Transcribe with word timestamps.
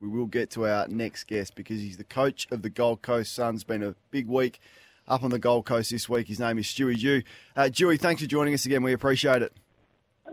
We 0.00 0.08
will 0.08 0.26
get 0.26 0.48
to 0.52 0.66
our 0.66 0.88
next 0.88 1.24
guest 1.24 1.54
because 1.54 1.80
he's 1.80 1.98
the 1.98 2.04
coach 2.04 2.48
of 2.50 2.62
the 2.62 2.70
Gold 2.70 3.02
Coast 3.02 3.34
Suns. 3.34 3.64
Been 3.64 3.82
a 3.82 3.94
big 4.10 4.28
week 4.28 4.58
up 5.06 5.22
on 5.22 5.30
the 5.30 5.38
Gold 5.38 5.66
Coast 5.66 5.90
this 5.90 6.08
week. 6.08 6.26
His 6.26 6.40
name 6.40 6.58
is 6.58 6.66
Stewie 6.66 6.98
Dew. 6.98 7.22
Uh, 7.54 7.68
Dewey, 7.68 7.98
thanks 7.98 8.22
for 8.22 8.28
joining 8.28 8.54
us 8.54 8.64
again. 8.64 8.82
We 8.82 8.94
appreciate 8.94 9.42
it. 9.42 9.52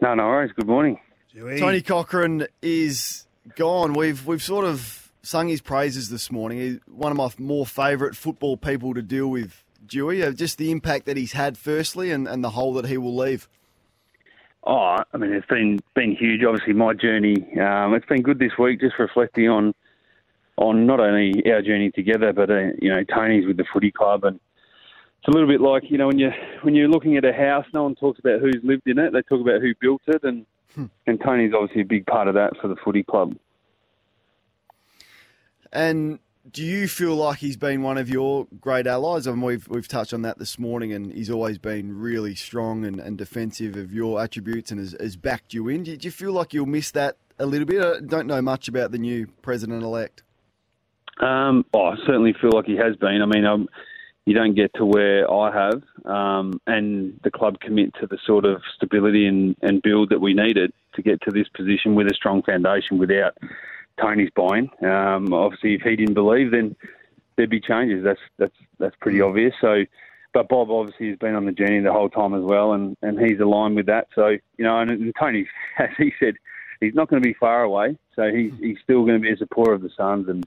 No, 0.02 0.14
no 0.16 0.26
worries. 0.28 0.54
Good 0.56 0.68
morning. 0.68 1.00
Dewey. 1.34 1.60
Tony 1.60 1.82
Cochrane 1.82 2.48
is 2.62 3.28
gone. 3.56 3.94
We've 3.94 4.26
we've 4.26 4.42
sort 4.42 4.64
of 4.64 5.12
sung 5.22 5.50
his 5.50 5.60
praises 5.60 6.10
this 6.10 6.32
morning. 6.32 6.60
He's 6.60 6.80
one 6.86 7.12
of 7.12 7.18
my 7.18 7.30
more 7.38 7.66
favourite 7.66 8.16
football 8.16 8.56
people 8.56 8.94
to 8.94 9.02
deal 9.02 9.28
with. 9.28 9.66
Dewey, 9.86 10.24
uh, 10.24 10.32
just 10.32 10.58
the 10.58 10.72
impact 10.72 11.06
that 11.06 11.18
he's 11.18 11.32
had, 11.32 11.58
firstly, 11.58 12.12
and, 12.12 12.28
and 12.28 12.44
the 12.44 12.52
hole 12.52 12.74
that 12.74 12.86
he 12.86 12.98
will 12.98 13.16
leave. 13.16 13.48
Oh, 14.70 14.98
I 15.14 15.18
mean, 15.18 15.32
it's 15.32 15.48
been 15.48 15.80
been 15.96 16.14
huge. 16.14 16.44
Obviously, 16.44 16.74
my 16.74 16.94
journey. 16.94 17.38
Um, 17.58 17.94
it's 17.94 18.06
been 18.06 18.22
good 18.22 18.38
this 18.38 18.58
week, 18.60 18.82
just 18.82 19.00
reflecting 19.00 19.48
on 19.48 19.74
on 20.58 20.86
not 20.86 21.00
only 21.00 21.42
our 21.50 21.62
journey 21.62 21.90
together, 21.90 22.34
but 22.34 22.50
uh, 22.50 22.72
you 22.82 22.90
know 22.90 23.02
Tony's 23.06 23.48
with 23.48 23.56
the 23.56 23.64
footy 23.72 23.92
club, 23.92 24.26
and 24.26 24.38
it's 25.20 25.28
a 25.30 25.32
little 25.32 25.48
bit 25.48 25.62
like 25.62 25.90
you 25.90 25.98
know 25.98 26.08
when 26.08 26.20
you 26.20 26.32
when 26.64 26.76
you're 26.76 26.90
looking 26.90 27.16
at 27.16 27.24
a 27.24 27.32
house, 27.32 27.66
no 27.74 27.84
one 27.84 27.96
talks 27.96 28.20
about 28.20 28.42
who's 28.42 28.60
lived 28.62 28.88
in 28.88 29.00
it. 29.00 29.14
They 29.14 29.22
talk 29.22 29.40
about 29.40 29.62
who 29.62 29.74
built 29.80 30.02
it, 30.08 30.22
and 30.24 30.46
and 31.08 31.22
Tony's 31.22 31.54
obviously 31.54 31.84
a 31.84 31.86
big 31.86 32.06
part 32.06 32.28
of 32.28 32.34
that 32.34 32.58
for 32.62 32.68
the 32.68 32.76
footy 32.84 33.04
club. 33.04 33.38
And 35.72 36.20
do 36.52 36.64
you 36.64 36.88
feel 36.88 37.16
like 37.16 37.40
he's 37.40 37.58
been 37.58 37.82
one 37.82 37.98
of 37.98 38.10
your 38.10 38.48
great 38.60 38.88
allies? 38.88 39.28
I 39.28 39.32
mean, 39.32 39.42
we've 39.42 39.68
we've 39.68 39.88
touched 39.88 40.14
on 40.14 40.22
that 40.24 40.40
this 40.40 40.58
morning, 40.58 40.94
and 40.94 41.12
he's 41.12 41.30
always 41.30 41.58
been 41.58 41.98
really 41.98 42.36
strong 42.36 42.86
and, 42.86 43.00
and 43.00 43.18
defensive 43.18 43.76
of 43.76 43.92
your 43.92 44.22
attributes, 44.22 44.72
and 44.72 44.80
has, 44.80 44.96
has 45.00 45.16
backed 45.16 45.54
you 45.54 45.68
in. 45.68 45.84
Do 45.84 45.92
you, 45.92 45.98
do 45.98 46.08
you 46.08 46.12
feel 46.12 46.32
like 46.32 46.54
you'll 46.54 46.66
miss 46.66 46.92
that 46.92 47.18
a 47.40 47.46
little 47.46 47.66
bit? 47.66 47.84
I 47.84 48.00
don't 48.06 48.28
know 48.28 48.42
much 48.42 48.68
about 48.68 48.92
the 48.92 48.98
new 48.98 49.28
president 49.42 49.84
elect. 49.84 50.24
Um, 51.20 51.66
oh, 51.74 51.86
I 51.86 51.96
certainly 52.06 52.34
feel 52.40 52.52
like 52.54 52.66
he 52.66 52.78
has 52.78 52.96
been. 52.96 53.22
I 53.22 53.26
mean, 53.26 53.46
um, 53.46 53.68
you 54.26 54.34
don't 54.34 54.56
get 54.56 54.74
to 54.76 54.86
where 54.86 55.32
I 55.32 55.52
have, 55.52 55.82
um, 56.06 56.60
and 56.68 57.20
the 57.24 57.32
club 57.32 57.60
commit 57.60 57.94
to 58.00 58.08
the 58.08 58.18
sort 58.26 58.46
of 58.46 58.62
stability 58.76 59.26
and, 59.26 59.56
and 59.62 59.82
build 59.82 60.10
that 60.10 60.22
we 60.22 60.34
needed 60.34 60.72
to 60.96 61.02
get 61.02 61.22
to 61.22 61.32
this 61.32 61.48
position 61.56 61.96
with 61.96 62.08
a 62.08 62.14
strong 62.14 62.44
foundation 62.44 62.98
without 62.98 63.38
Tony's 64.00 64.30
buy-in. 64.36 64.70
Um, 64.88 65.34
obviously, 65.34 65.76
if 65.76 65.82
he 65.82 65.96
didn't 65.96 66.14
believe, 66.14 66.52
then 66.52 66.76
there'd 67.36 67.50
be 67.50 67.62
changes. 67.62 68.04
That's 68.04 68.20
that's 68.38 68.56
that's 68.80 68.96
pretty 69.00 69.22
obvious. 69.22 69.54
So, 69.62 69.86
but 70.34 70.50
Bob 70.50 70.70
obviously 70.70 71.10
has 71.10 71.18
been 71.18 71.36
on 71.36 71.46
the 71.46 71.52
journey 71.52 71.80
the 71.80 71.94
whole 71.94 72.10
time 72.10 72.34
as 72.34 72.44
well, 72.44 72.74
and, 72.74 72.98
and 73.02 73.20
he's 73.20 73.40
aligned 73.40 73.76
with 73.76 73.86
that. 73.88 74.08
So, 74.14 74.28
you 74.58 74.66
know, 74.66 74.80
and, 74.80 74.92
and 74.92 75.14
Tony, 75.20 75.48
as 75.80 75.90
he 75.98 76.14
said, 76.20 76.36
he's 76.80 76.94
not 76.94 77.10
going 77.10 77.22
to 77.22 77.28
be 77.28 77.34
far 77.34 77.64
away. 77.64 77.98
So 78.16 78.30
he's 78.32 78.52
he's 78.60 78.78
still 78.84 79.02
going 79.02 79.16
to 79.16 79.20
be 79.20 79.32
a 79.32 79.38
supporter 79.38 79.74
of 79.74 79.82
the 79.82 79.90
Suns, 79.96 80.28
and 80.28 80.46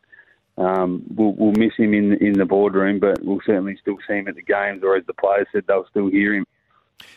um, 0.58 1.04
we'll, 1.14 1.32
we'll 1.32 1.52
miss 1.52 1.74
him 1.76 1.94
in 1.94 2.14
in 2.14 2.34
the 2.34 2.44
boardroom, 2.44 2.98
but 2.98 3.22
we'll 3.24 3.40
certainly 3.46 3.78
still 3.80 3.96
see 4.06 4.14
him 4.14 4.28
at 4.28 4.34
the 4.34 4.42
games, 4.42 4.82
or 4.82 4.96
as 4.96 5.06
the 5.06 5.14
players 5.14 5.46
said, 5.52 5.64
they'll 5.66 5.86
still 5.90 6.08
hear 6.08 6.34
him. 6.34 6.44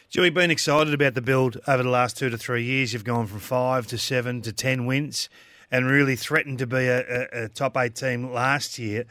Joey, 0.09 0.29
been 0.29 0.51
excited 0.51 0.93
about 0.93 1.13
the 1.15 1.21
build 1.21 1.57
over 1.67 1.83
the 1.83 1.89
last 1.89 2.17
two 2.17 2.29
to 2.29 2.37
three 2.37 2.63
years. 2.63 2.93
You've 2.93 3.03
gone 3.03 3.27
from 3.27 3.39
five 3.39 3.87
to 3.87 3.97
seven 3.97 4.41
to 4.43 4.53
ten 4.53 4.85
wins, 4.85 5.27
and 5.73 5.87
really 5.89 6.15
threatened 6.15 6.59
to 6.59 6.67
be 6.67 6.85
a, 6.85 6.99
a, 6.99 7.45
a 7.45 7.49
top 7.49 7.75
eight 7.77 7.95
team 7.95 8.31
last 8.31 8.77
year. 8.77 9.05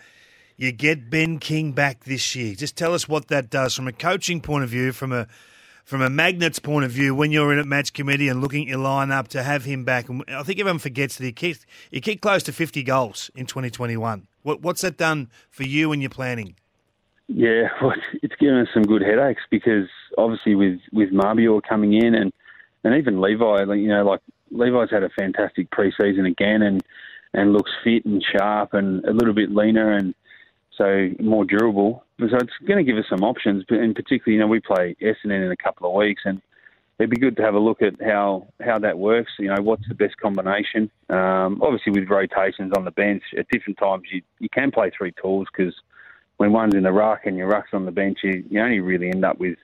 You 0.57 0.71
get 0.71 1.11
Ben 1.11 1.41
King 1.41 1.73
back 1.73 2.05
this 2.05 2.37
year. 2.37 2.55
Just 2.55 2.77
tell 2.77 2.95
us 2.95 3.09
what 3.09 3.27
that 3.29 3.51
does 3.51 3.75
from 3.75 3.89
a 3.89 3.93
coaching 3.93 4.41
point 4.41 4.63
of 4.63 4.71
view, 4.71 4.93
from 4.93 5.13
a 5.13 5.27
from 5.85 6.01
a 6.01 6.09
magnet's 6.09 6.61
point 6.61 6.85
of 6.85 6.93
view, 6.93 7.13
when 7.17 7.33
you're 7.33 7.53
in 7.53 7.59
at 7.59 7.67
match 7.67 7.93
committee 7.93 8.29
and 8.29 8.41
looking 8.41 8.63
at 8.63 8.69
your 8.69 8.79
lineup 8.79 9.27
to 9.27 9.43
have 9.43 9.65
him 9.65 9.85
back. 9.85 10.09
And 10.09 10.23
I 10.29 10.45
think 10.45 10.61
everyone 10.61 10.79
forgets 10.79 11.17
that 11.17 11.25
he 11.25 11.33
kicked 11.33 11.67
he 11.91 12.01
kicked 12.01 12.23
close 12.23 12.45
to 12.45 12.53
50 12.53 12.85
goals 12.85 13.29
in 13.35 13.47
2021. 13.47 14.29
What, 14.45 14.63
what's 14.63 14.83
that 14.83 14.97
done 14.97 15.31
for 15.51 15.65
you 15.65 15.91
and 15.91 16.01
your 16.01 16.11
planning? 16.11 16.55
Yeah, 17.27 17.71
well, 17.83 17.95
it's 18.23 18.37
given 18.37 18.61
us 18.61 18.69
some 18.73 18.85
good 18.85 19.03
headaches 19.03 19.43
because 19.51 19.89
obviously 20.17 20.55
with 20.55 20.79
with 20.93 21.11
Mabior 21.11 21.61
coming 21.69 21.95
in 21.95 22.15
and 22.15 22.33
and 22.85 22.95
even 22.95 23.21
Levi, 23.21 23.65
you 23.75 23.89
know, 23.89 24.05
like 24.05 24.21
Levi's 24.53 24.91
had 24.91 25.03
a 25.03 25.11
fantastic 25.11 25.71
preseason 25.71 26.27
again 26.27 26.63
and 26.63 26.83
and 27.35 27.53
looks 27.53 27.71
fit 27.83 28.05
and 28.05 28.23
sharp 28.23 28.75
and 28.75 29.05
a 29.07 29.13
little 29.13 29.33
bit 29.33 29.51
leaner 29.51 29.93
and 29.93 30.15
so 30.77 31.09
more 31.19 31.47
durable. 31.47 32.05
So 32.19 32.37
it's 32.37 32.53
going 32.67 32.85
to 32.85 32.85
give 32.85 32.99
us 32.99 33.09
some 33.09 33.25
options, 33.25 33.65
but 33.67 33.79
in 33.79 33.95
particular, 33.95 34.35
you 34.35 34.39
know, 34.39 34.47
we 34.47 34.61
play 34.61 34.95
Essendon 35.01 35.47
in 35.47 35.51
a 35.51 35.57
couple 35.57 35.89
of 35.89 35.95
weeks 35.95 36.23
and. 36.25 36.41
It'd 36.99 37.11
be 37.11 37.17
good 37.17 37.37
to 37.39 37.43
have 37.43 37.55
a 37.55 37.59
look 37.59 37.83
at 37.83 37.95
how, 38.01 38.47
how 38.65 38.79
that 38.79 38.97
works. 38.97 39.33
You 39.39 39.49
know, 39.49 39.61
what's 39.61 39.89
the 39.89 39.95
best 39.95 40.17
combination? 40.19 40.89
Um, 41.09 41.61
obviously, 41.61 41.91
with 41.91 42.09
rotations 42.09 42.73
on 42.77 42.85
the 42.85 42.93
bench, 42.93 43.25
at 43.37 43.49
different 43.49 43.79
times 43.79 44.05
you, 44.13 44.23
you 44.39 44.49
can 44.51 44.71
play 44.71 44.93
three 44.97 45.11
talls 45.11 45.49
because 45.51 45.75
when 46.37 46.53
one's 46.53 46.75
in 46.75 46.85
the 46.85 46.93
ruck 46.93 47.23
and 47.25 47.37
your 47.37 47.49
ruck's 47.49 47.71
on 47.73 47.87
the 47.87 47.91
bench, 47.91 48.19
you, 48.23 48.45
you 48.49 48.61
only 48.61 48.79
really 48.79 49.09
end 49.09 49.25
up 49.25 49.39
with, 49.39 49.59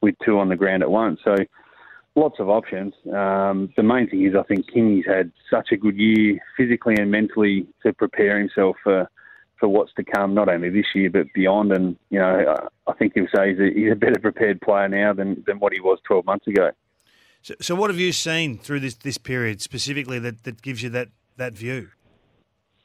with 0.00 0.14
two 0.24 0.38
on 0.38 0.48
the 0.48 0.54
ground 0.54 0.84
at 0.84 0.90
once. 0.90 1.18
So 1.24 1.34
lots 2.16 2.40
of 2.40 2.48
options. 2.48 2.94
Um, 3.06 3.72
the 3.76 3.82
main 3.82 4.08
thing 4.08 4.24
is 4.26 4.34
I 4.34 4.42
think 4.42 4.70
King's 4.72 5.04
had 5.06 5.30
such 5.50 5.68
a 5.70 5.76
good 5.76 5.96
year 5.96 6.38
physically 6.56 6.94
and 6.98 7.10
mentally 7.10 7.66
to 7.84 7.92
prepare 7.92 8.38
himself 8.38 8.76
for 8.82 9.08
for 9.58 9.68
what's 9.68 9.92
to 9.94 10.04
come, 10.04 10.34
not 10.34 10.48
only 10.48 10.68
this 10.68 10.86
year 10.94 11.10
but 11.10 11.26
beyond. 11.34 11.72
And 11.72 11.96
you 12.10 12.18
know, 12.18 12.54
I 12.86 12.92
think 12.94 13.12
he'll 13.14 13.26
say 13.34 13.50
he's 13.50 13.60
a, 13.60 13.70
he's 13.74 13.92
a 13.92 13.96
better 13.96 14.20
prepared 14.20 14.60
player 14.60 14.88
now 14.88 15.12
than, 15.12 15.42
than 15.46 15.58
what 15.58 15.72
he 15.72 15.80
was 15.80 15.98
12 16.06 16.26
months 16.26 16.46
ago. 16.46 16.70
So, 17.42 17.54
so 17.60 17.74
what 17.74 17.90
have 17.90 17.98
you 17.98 18.12
seen 18.12 18.58
through 18.58 18.80
this, 18.80 18.94
this 18.94 19.18
period 19.18 19.62
specifically 19.62 20.18
that, 20.18 20.44
that 20.44 20.62
gives 20.62 20.82
you 20.82 20.90
that, 20.90 21.08
that 21.36 21.54
view? 21.54 21.88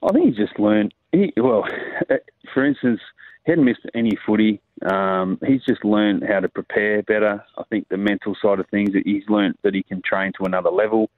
I 0.03 0.14
think 0.14 0.28
he's 0.28 0.38
just 0.38 0.59
learned. 0.59 0.94
He, 1.12 1.34
well, 1.36 1.66
for 2.53 2.66
instance, 2.66 3.02
hadn't 3.46 3.66
missed 3.66 3.85
any 3.94 4.12
footy. 4.25 4.62
Um, 4.85 5.40
he's 5.46 5.63
just 5.63 5.84
learned 5.84 6.24
how 6.28 6.40
to 6.40 6.50
prepare 6.50 7.02
better. 7.03 7.44
I 7.57 7.63
think 7.69 7.88
the 7.90 7.97
mental 7.97 8.35
side 8.41 8.59
of 8.59 8.68
things, 8.69 8.94
that 8.94 9.03
he's 9.06 9.24
learned 9.29 9.56
that 9.63 9.74
he 9.74 9.84
can 9.84 10.02
train 10.02 10.31
to 10.38 10.46
another 10.46 10.69
level. 10.69 11.09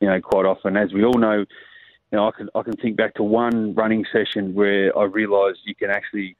You 0.00 0.08
know, 0.08 0.20
quite 0.20 0.46
often, 0.46 0.76
as 0.76 0.92
we 0.92 1.04
all 1.04 1.18
know, 1.18 1.38
you 1.40 2.16
know, 2.16 2.26
I 2.26 2.30
can 2.32 2.48
I 2.54 2.62
can 2.62 2.74
think 2.74 2.96
back 2.96 3.14
to 3.14 3.22
one 3.22 3.74
running 3.74 4.04
session 4.12 4.54
where 4.54 4.96
I 4.98 5.04
realised 5.04 5.58
you 5.64 5.74
can 5.74 5.90
actually 5.90 6.36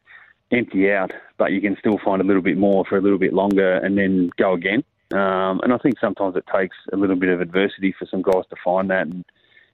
empty 0.51 0.91
out, 0.91 1.13
but 1.39 1.53
you 1.53 1.61
can 1.61 1.77
still 1.79 1.99
find 2.05 2.21
a 2.21 2.25
little 2.25 2.43
bit 2.43 2.57
more 2.57 2.85
for 2.89 2.97
a 2.97 3.01
little 3.01 3.19
bit 3.19 3.33
longer, 3.33 3.75
and 3.75 3.97
then 3.97 4.31
go 4.37 4.55
again. 4.55 4.83
Um, 5.13 5.61
and 5.63 5.73
I 5.73 5.79
think 5.79 5.97
sometimes 6.01 6.37
it 6.37 6.45
takes 6.53 6.77
a 6.93 6.97
little 6.97 7.17
bit 7.17 7.31
of 7.31 7.41
adversity 7.41 7.95
for 7.99 8.07
some 8.07 8.23
guys 8.23 8.45
to 8.51 8.57
find 8.65 8.91
that. 8.91 9.07
And 9.07 9.25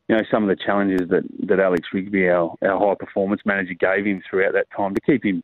you 0.08 0.16
know, 0.16 0.22
some 0.30 0.48
of 0.48 0.48
the 0.48 0.62
challenges 0.64 1.08
that 1.08 1.24
that 1.48 1.60
Alex 1.60 1.88
Rigby, 1.92 2.28
our 2.28 2.54
our 2.62 2.78
high 2.78 2.94
performance 2.94 3.42
manager, 3.44 3.74
gave 3.74 4.06
him 4.06 4.22
throughout 4.28 4.52
that 4.52 4.70
time 4.76 4.94
to 4.94 5.00
keep 5.00 5.24
him 5.24 5.42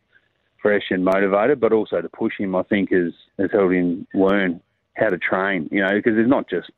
fresh 0.61 0.85
and 0.91 1.05
motivated, 1.05 1.61
but 1.61 1.73
also 1.73 2.01
to 2.01 2.09
push 2.09 2.35
him, 2.39 2.55
I 2.55 2.63
think 2.63 2.93
has 2.93 3.13
has 3.39 3.51
helped 3.53 3.75
him 3.75 4.07
learn 4.15 4.61
how 4.97 5.09
to 5.09 5.19
train. 5.19 5.69
You 5.73 5.81
know, 5.81 5.91
because 5.93 6.17
it's 6.17 6.29
not 6.29 6.49
just 6.49 6.71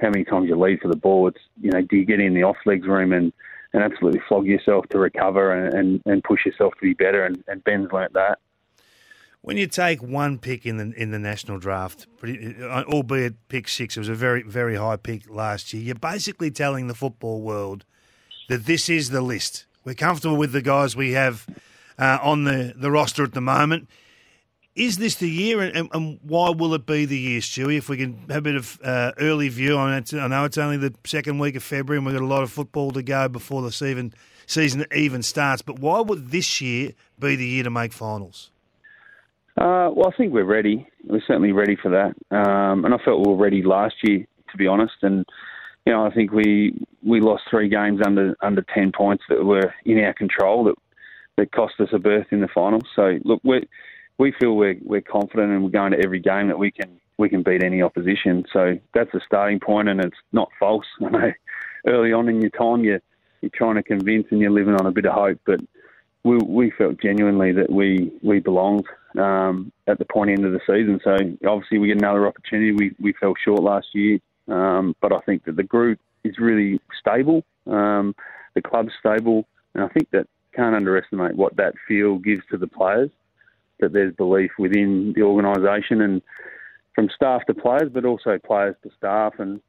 how 0.00 0.10
many 0.10 0.24
times 0.24 0.48
you 0.48 0.56
lead 0.56 0.80
for 0.80 0.88
the 0.88 0.96
ball. 0.96 1.28
It's 1.28 1.40
you 1.60 1.70
know, 1.70 1.82
do 1.82 1.96
you 1.96 2.04
get 2.04 2.20
in 2.20 2.34
the 2.34 2.44
off 2.44 2.58
legs 2.64 2.86
room 2.86 3.12
and, 3.12 3.32
and 3.72 3.82
absolutely 3.82 4.20
flog 4.28 4.46
yourself 4.46 4.86
to 4.90 4.98
recover 4.98 5.52
and, 5.52 5.74
and, 5.74 6.02
and 6.06 6.22
push 6.22 6.46
yourself 6.46 6.74
to 6.74 6.80
be 6.82 6.94
better? 6.94 7.24
And, 7.24 7.42
and 7.48 7.64
Ben's 7.64 7.90
learnt 7.92 8.12
that. 8.12 8.38
When 9.46 9.58
you 9.58 9.68
take 9.68 10.02
one 10.02 10.38
pick 10.38 10.66
in 10.66 10.76
the 10.76 10.92
in 11.00 11.12
the 11.12 11.20
national 11.20 11.60
draft, 11.60 12.08
albeit 12.20 13.46
pick 13.46 13.68
six, 13.68 13.96
it 13.96 14.00
was 14.00 14.08
a 14.08 14.14
very 14.16 14.42
very 14.42 14.74
high 14.74 14.96
pick 14.96 15.30
last 15.30 15.72
year. 15.72 15.84
You're 15.84 15.94
basically 15.94 16.50
telling 16.50 16.88
the 16.88 16.96
football 16.96 17.40
world 17.40 17.84
that 18.48 18.66
this 18.66 18.88
is 18.88 19.10
the 19.10 19.20
list. 19.20 19.66
We're 19.84 19.94
comfortable 19.94 20.36
with 20.36 20.50
the 20.50 20.62
guys 20.62 20.96
we 20.96 21.12
have 21.12 21.46
uh, 21.96 22.18
on 22.22 22.42
the, 22.42 22.74
the 22.74 22.90
roster 22.90 23.22
at 23.22 23.34
the 23.34 23.40
moment. 23.40 23.88
Is 24.74 24.96
this 24.96 25.14
the 25.14 25.30
year, 25.30 25.60
and, 25.60 25.88
and, 25.92 26.18
why 26.24 26.50
will 26.50 26.74
it 26.74 26.84
be 26.84 27.04
the 27.04 27.16
year, 27.16 27.40
Stewie? 27.40 27.78
If 27.78 27.88
we 27.88 27.98
can 27.98 28.18
have 28.28 28.38
a 28.38 28.40
bit 28.40 28.56
of 28.56 28.80
uh, 28.82 29.12
early 29.18 29.48
view, 29.48 29.78
I, 29.78 29.94
mean, 29.94 30.20
I 30.20 30.26
know 30.26 30.44
it's 30.44 30.58
only 30.58 30.76
the 30.76 30.92
second 31.04 31.38
week 31.38 31.54
of 31.54 31.62
February, 31.62 31.98
and 31.98 32.04
we've 32.04 32.16
got 32.16 32.24
a 32.24 32.26
lot 32.26 32.42
of 32.42 32.50
football 32.50 32.90
to 32.90 33.02
go 33.02 33.28
before 33.28 33.62
the 33.62 33.70
season 33.70 34.12
season 34.44 34.86
even 34.92 35.22
starts. 35.22 35.62
But 35.62 35.78
why 35.78 36.00
would 36.00 36.32
this 36.32 36.60
year 36.60 36.94
be 37.16 37.36
the 37.36 37.46
year 37.46 37.62
to 37.62 37.70
make 37.70 37.92
finals? 37.92 38.50
Uh, 39.56 39.88
well, 39.94 40.08
I 40.12 40.16
think 40.16 40.32
we're 40.32 40.44
ready. 40.44 40.86
We're 41.04 41.22
certainly 41.26 41.52
ready 41.52 41.76
for 41.76 41.90
that, 41.90 42.36
um, 42.36 42.84
and 42.84 42.92
I 42.92 42.98
felt 43.02 43.26
we 43.26 43.32
were 43.32 43.42
ready 43.42 43.62
last 43.62 43.94
year, 44.02 44.26
to 44.50 44.56
be 44.58 44.66
honest. 44.66 44.96
And 45.00 45.24
you 45.86 45.94
know, 45.94 46.04
I 46.04 46.12
think 46.12 46.30
we 46.30 46.74
we 47.02 47.20
lost 47.20 47.44
three 47.48 47.68
games 47.68 48.00
under 48.04 48.36
under 48.42 48.62
ten 48.74 48.92
points 48.92 49.24
that 49.30 49.42
were 49.42 49.72
in 49.86 49.98
our 50.04 50.12
control 50.12 50.64
that 50.64 50.74
that 51.38 51.52
cost 51.52 51.74
us 51.80 51.88
a 51.92 51.98
berth 51.98 52.26
in 52.32 52.40
the 52.40 52.48
finals. 52.48 52.84
So 52.94 53.18
look, 53.24 53.40
we 53.44 53.66
we 54.18 54.34
feel 54.38 54.56
we're 54.56 54.76
we're 54.84 55.00
confident 55.00 55.52
and 55.52 55.64
we're 55.64 55.70
going 55.70 55.92
to 55.92 56.04
every 56.04 56.20
game 56.20 56.48
that 56.48 56.58
we 56.58 56.70
can 56.70 57.00
we 57.16 57.30
can 57.30 57.42
beat 57.42 57.62
any 57.62 57.80
opposition. 57.80 58.44
So 58.52 58.78
that's 58.92 59.14
a 59.14 59.20
starting 59.24 59.60
point, 59.60 59.88
and 59.88 60.04
it's 60.04 60.16
not 60.32 60.50
false. 60.58 60.86
I 61.04 61.08
know 61.08 61.32
early 61.86 62.12
on 62.12 62.28
in 62.28 62.42
your 62.42 62.50
time 62.50 62.84
you 62.84 63.00
you're 63.40 63.50
trying 63.54 63.76
to 63.76 63.82
convince 63.82 64.26
and 64.30 64.40
you're 64.40 64.50
living 64.50 64.74
on 64.74 64.86
a 64.86 64.92
bit 64.92 65.06
of 65.06 65.14
hope, 65.14 65.40
but 65.46 65.60
we 66.24 66.36
we 66.38 66.70
felt 66.76 67.00
genuinely 67.00 67.52
that 67.52 67.70
we 67.70 68.12
we 68.22 68.40
belonged 68.40 68.84
um, 69.18 69.72
at 69.86 69.98
the 69.98 70.04
point 70.04 70.30
end 70.30 70.44
of 70.44 70.52
the 70.52 70.60
season. 70.66 71.00
So 71.04 71.16
obviously 71.48 71.78
we 71.78 71.88
get 71.88 71.98
another 71.98 72.26
opportunity. 72.26 72.72
We 72.72 72.94
we 73.00 73.12
fell 73.14 73.34
short 73.44 73.62
last 73.62 73.88
year, 73.92 74.18
um, 74.48 74.94
but 75.00 75.12
I 75.12 75.20
think 75.20 75.44
that 75.44 75.56
the 75.56 75.62
group 75.62 75.98
is 76.24 76.38
really 76.38 76.80
stable. 76.98 77.44
Um, 77.66 78.14
the 78.54 78.62
club's 78.62 78.92
stable, 78.98 79.46
and 79.74 79.84
I 79.84 79.88
think 79.88 80.10
that 80.10 80.26
can't 80.54 80.74
underestimate 80.74 81.36
what 81.36 81.56
that 81.56 81.74
feel 81.86 82.18
gives 82.18 82.42
to 82.50 82.56
the 82.56 82.66
players. 82.66 83.10
That 83.80 83.92
there's 83.92 84.14
belief 84.14 84.52
within 84.58 85.12
the 85.14 85.22
organisation 85.22 86.00
and 86.00 86.22
from 86.94 87.10
staff 87.14 87.44
to 87.46 87.54
players, 87.54 87.90
but 87.92 88.06
also 88.06 88.38
players 88.38 88.74
to 88.82 88.90
staff. 88.96 89.34
And 89.38 89.60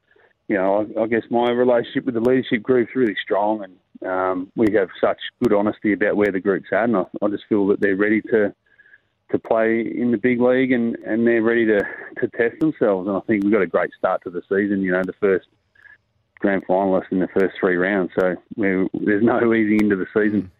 you 0.48 0.56
know, 0.56 0.86
I, 0.96 1.02
I 1.02 1.06
guess 1.06 1.24
my 1.30 1.50
relationship 1.50 2.06
with 2.06 2.14
the 2.14 2.20
leadership 2.20 2.62
group 2.62 2.88
is 2.88 2.96
really 2.96 3.16
strong, 3.22 3.64
and 3.64 4.10
um, 4.10 4.52
we 4.56 4.72
have 4.74 4.88
such 5.00 5.18
good 5.42 5.52
honesty 5.52 5.92
about 5.92 6.16
where 6.16 6.32
the 6.32 6.40
group's 6.40 6.68
at. 6.72 6.84
And 6.84 6.96
I, 6.96 7.04
I 7.22 7.28
just 7.28 7.44
feel 7.48 7.66
that 7.68 7.80
they're 7.80 7.96
ready 7.96 8.22
to 8.22 8.54
to 9.30 9.38
play 9.38 9.80
in 9.80 10.10
the 10.10 10.16
big 10.16 10.40
league 10.40 10.72
and, 10.72 10.96
and 11.06 11.26
they're 11.26 11.42
ready 11.42 11.66
to, 11.66 11.80
to 12.20 12.28
test 12.28 12.58
themselves. 12.60 13.06
And 13.08 13.16
I 13.16 13.20
think 13.20 13.44
we've 13.44 13.52
got 13.52 13.62
a 13.62 13.66
great 13.66 13.90
start 13.98 14.22
to 14.24 14.30
the 14.30 14.42
season. 14.48 14.82
You 14.82 14.92
know, 14.92 15.02
the 15.04 15.12
first 15.14 15.46
grand 16.38 16.66
finalist 16.66 17.10
in 17.10 17.20
the 17.20 17.28
first 17.28 17.56
three 17.60 17.76
rounds. 17.76 18.10
So 18.18 18.36
there's 18.56 19.22
no 19.22 19.54
easy 19.54 19.74
end 19.74 19.92
into 19.92 19.96
the 19.96 20.06
season. 20.14 20.50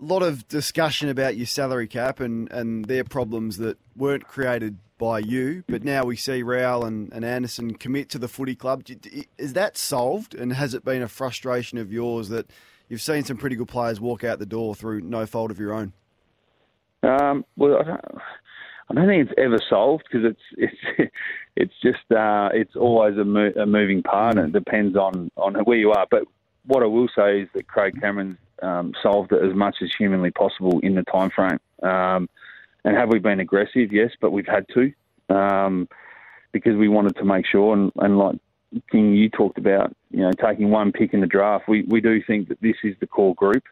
A 0.00 0.04
lot 0.04 0.22
of 0.22 0.48
discussion 0.48 1.08
about 1.08 1.36
your 1.36 1.46
salary 1.46 1.86
cap 1.86 2.20
and, 2.20 2.50
and 2.50 2.86
their 2.86 3.04
problems 3.04 3.58
that 3.58 3.78
weren't 3.96 4.26
created 4.26 4.78
by 4.98 5.18
you, 5.20 5.64
but 5.66 5.84
now 5.84 6.04
we 6.04 6.16
see 6.16 6.42
Rowell 6.42 6.84
and, 6.84 7.12
and 7.12 7.24
Anderson 7.24 7.74
commit 7.74 8.08
to 8.10 8.18
the 8.18 8.28
footy 8.28 8.54
club. 8.54 8.84
Is 9.38 9.52
that 9.54 9.76
solved, 9.76 10.34
and 10.34 10.52
has 10.52 10.74
it 10.74 10.84
been 10.84 11.02
a 11.02 11.08
frustration 11.08 11.78
of 11.78 11.92
yours 11.92 12.28
that 12.28 12.50
you've 12.88 13.02
seen 13.02 13.24
some 13.24 13.36
pretty 13.36 13.56
good 13.56 13.68
players 13.68 14.00
walk 14.00 14.24
out 14.24 14.38
the 14.38 14.46
door 14.46 14.74
through 14.74 15.00
no 15.00 15.26
fault 15.26 15.50
of 15.50 15.58
your 15.58 15.72
own? 15.72 15.92
Um, 17.04 17.44
well, 17.56 17.78
I 17.80 17.82
don't, 17.84 18.04
I 18.90 18.94
don't, 18.94 19.06
think 19.06 19.28
it's 19.28 19.38
ever 19.38 19.58
solved 19.68 20.04
because 20.10 20.32
it's 20.32 20.40
it's 20.96 21.10
it's 21.56 21.74
just 21.82 22.10
uh, 22.10 22.48
it's 22.52 22.76
always 22.76 23.16
a, 23.18 23.24
mo- 23.24 23.52
a, 23.56 23.66
moving 23.66 24.02
part, 24.02 24.36
and 24.38 24.54
it 24.54 24.58
depends 24.58 24.96
on 24.96 25.30
on 25.36 25.54
where 25.64 25.76
you 25.76 25.92
are. 25.92 26.06
But 26.10 26.24
what 26.66 26.82
I 26.82 26.86
will 26.86 27.08
say 27.16 27.42
is 27.42 27.48
that 27.54 27.66
Craig 27.66 28.00
Cameron's 28.00 28.38
um, 28.62 28.92
solved 29.02 29.32
it 29.32 29.44
as 29.44 29.54
much 29.54 29.76
as 29.82 29.90
humanly 29.98 30.30
possible 30.30 30.80
in 30.80 30.94
the 30.94 31.02
time 31.02 31.30
frame. 31.30 31.60
Um, 31.82 32.28
and 32.84 32.96
have 32.96 33.10
we 33.10 33.18
been 33.18 33.40
aggressive? 33.40 33.92
Yes, 33.92 34.10
but 34.20 34.30
we've 34.30 34.46
had 34.46 34.66
to 34.74 34.92
um, 35.34 35.88
because 36.52 36.76
we 36.76 36.88
wanted 36.88 37.16
to 37.16 37.24
make 37.24 37.46
sure. 37.46 37.74
And, 37.74 37.92
and 37.96 38.18
like 38.18 38.36
King, 38.90 39.14
you 39.14 39.28
talked 39.28 39.58
about, 39.58 39.94
you 40.10 40.20
know, 40.20 40.32
taking 40.32 40.70
one 40.70 40.92
pick 40.92 41.14
in 41.14 41.20
the 41.20 41.26
draft. 41.26 41.68
We 41.68 41.82
we 41.82 42.00
do 42.00 42.22
think 42.22 42.48
that 42.48 42.60
this 42.60 42.76
is 42.82 42.94
the 43.00 43.06
core 43.06 43.34
group. 43.34 43.64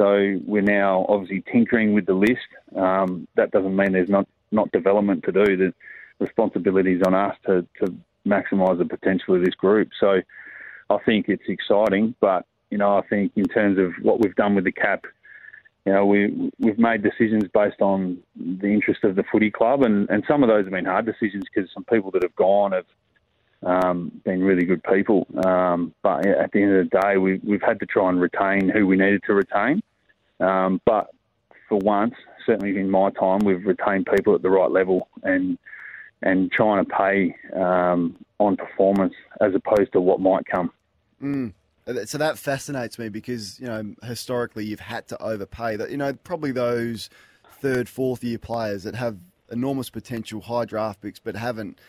So 0.00 0.40
we're 0.46 0.62
now 0.62 1.04
obviously 1.10 1.44
tinkering 1.52 1.92
with 1.92 2.06
the 2.06 2.14
list. 2.14 2.48
Um, 2.74 3.28
that 3.36 3.50
doesn't 3.50 3.76
mean 3.76 3.92
there's 3.92 4.08
not, 4.08 4.26
not 4.50 4.72
development 4.72 5.24
to 5.24 5.32
do. 5.32 5.58
The 5.58 5.74
responsibility 6.18 6.94
is 6.94 7.02
on 7.06 7.12
us 7.12 7.36
to, 7.44 7.66
to 7.80 7.94
maximise 8.26 8.78
the 8.78 8.86
potential 8.86 9.34
of 9.34 9.44
this 9.44 9.54
group. 9.54 9.90
So 10.00 10.22
I 10.88 10.96
think 11.04 11.28
it's 11.28 11.42
exciting, 11.48 12.14
but 12.18 12.46
you 12.70 12.78
know 12.78 12.96
I 12.96 13.02
think 13.08 13.32
in 13.36 13.44
terms 13.44 13.78
of 13.78 13.92
what 14.02 14.20
we've 14.20 14.34
done 14.36 14.54
with 14.54 14.64
the 14.64 14.72
cap, 14.72 15.04
you 15.84 15.92
know 15.92 16.06
we 16.06 16.50
we've 16.58 16.78
made 16.78 17.02
decisions 17.02 17.44
based 17.52 17.82
on 17.82 18.22
the 18.36 18.68
interest 18.68 19.04
of 19.04 19.16
the 19.16 19.24
footy 19.30 19.50
club, 19.50 19.82
and, 19.82 20.08
and 20.08 20.24
some 20.26 20.42
of 20.42 20.48
those 20.48 20.64
have 20.64 20.72
been 20.72 20.86
hard 20.86 21.04
decisions 21.04 21.44
because 21.52 21.70
some 21.74 21.84
people 21.84 22.10
that 22.12 22.22
have 22.22 22.34
gone 22.36 22.72
have 22.72 22.86
um, 23.62 24.10
been 24.24 24.42
really 24.42 24.64
good 24.64 24.82
people. 24.82 25.26
Um, 25.44 25.94
but 26.02 26.26
at 26.26 26.52
the 26.52 26.62
end 26.62 26.74
of 26.74 26.88
the 26.88 27.00
day, 27.00 27.18
we, 27.18 27.38
we've 27.44 27.60
had 27.60 27.78
to 27.80 27.86
try 27.86 28.08
and 28.08 28.18
retain 28.18 28.70
who 28.70 28.86
we 28.86 28.96
needed 28.96 29.22
to 29.26 29.34
retain. 29.34 29.82
Um, 30.40 30.80
but 30.84 31.10
for 31.68 31.78
once, 31.78 32.14
certainly 32.46 32.78
in 32.78 32.90
my 32.90 33.10
time, 33.10 33.40
we've 33.44 33.64
retained 33.64 34.06
people 34.14 34.34
at 34.34 34.42
the 34.42 34.50
right 34.50 34.70
level 34.70 35.08
and 35.22 35.58
and 36.22 36.52
trying 36.52 36.84
to 36.84 36.90
pay 36.90 37.34
um, 37.58 38.14
on 38.38 38.56
performance 38.56 39.14
as 39.40 39.54
opposed 39.54 39.90
to 39.92 40.00
what 40.02 40.20
might 40.20 40.44
come. 40.44 40.70
Mm. 41.22 41.54
So 42.04 42.18
that 42.18 42.38
fascinates 42.38 42.98
me 42.98 43.08
because 43.08 43.58
you 43.58 43.66
know 43.66 43.94
historically 44.02 44.64
you've 44.64 44.80
had 44.80 45.08
to 45.08 45.22
overpay. 45.22 45.76
That 45.76 45.90
you 45.90 45.96
know 45.96 46.12
probably 46.12 46.52
those 46.52 47.08
third, 47.60 47.88
fourth 47.88 48.22
year 48.22 48.38
players 48.38 48.82
that 48.84 48.94
have 48.94 49.18
enormous 49.50 49.90
potential, 49.90 50.40
high 50.40 50.64
draft 50.64 51.00
picks, 51.00 51.18
but 51.18 51.36
haven't 51.36 51.80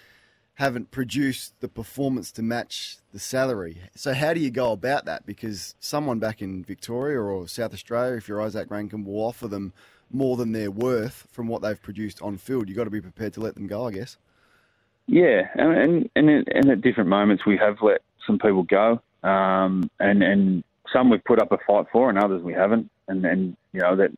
haven't 0.62 0.92
produced 0.92 1.60
the 1.60 1.68
performance 1.68 2.32
to 2.32 2.44
match 2.44 2.98
the 3.14 3.18
salary. 3.18 3.78
So 3.96 4.14
how 4.14 4.32
do 4.32 4.40
you 4.40 4.52
go 4.52 4.72
about 4.72 5.06
that? 5.06 5.26
Because 5.26 5.74
someone 5.80 6.20
back 6.20 6.40
in 6.40 6.64
Victoria 6.64 7.20
or 7.20 7.48
South 7.48 7.74
Australia, 7.74 8.18
if 8.18 8.28
you're 8.28 8.38
Izak 8.38 8.70
Rankine, 8.70 9.04
will 9.04 9.26
offer 9.26 9.48
them 9.48 9.74
more 10.12 10.38
than 10.38 10.52
they're 10.52 10.70
worth 10.70 11.28
from 11.32 11.48
what 11.48 11.64
they've 11.64 11.82
produced 11.82 12.22
on 12.22 12.38
field. 12.38 12.70
You've 12.70 12.78
got 12.78 12.84
to 12.84 12.92
be 12.92 13.02
prepared 13.02 13.34
to 13.34 13.40
let 13.40 13.56
them 13.56 13.66
go, 13.66 13.88
I 13.88 13.92
guess. 13.92 14.18
Yeah, 15.08 15.48
and 15.56 16.08
and 16.16 16.30
and 16.30 16.70
at 16.70 16.82
different 16.82 17.10
moments 17.10 17.44
we 17.44 17.58
have 17.58 17.78
let 17.82 18.02
some 18.28 18.38
people 18.38 18.62
go, 18.62 19.02
um, 19.24 19.90
and 20.00 20.22
and 20.22 20.64
some 20.94 21.10
we've 21.10 21.24
put 21.24 21.42
up 21.42 21.52
a 21.52 21.58
fight 21.66 21.88
for, 21.92 22.08
and 22.08 22.20
others 22.20 22.44
we 22.44 22.54
haven't, 22.54 22.88
and 23.08 23.26
and 23.26 23.58
you 23.74 23.80
know 23.82 23.96
that 23.96 24.12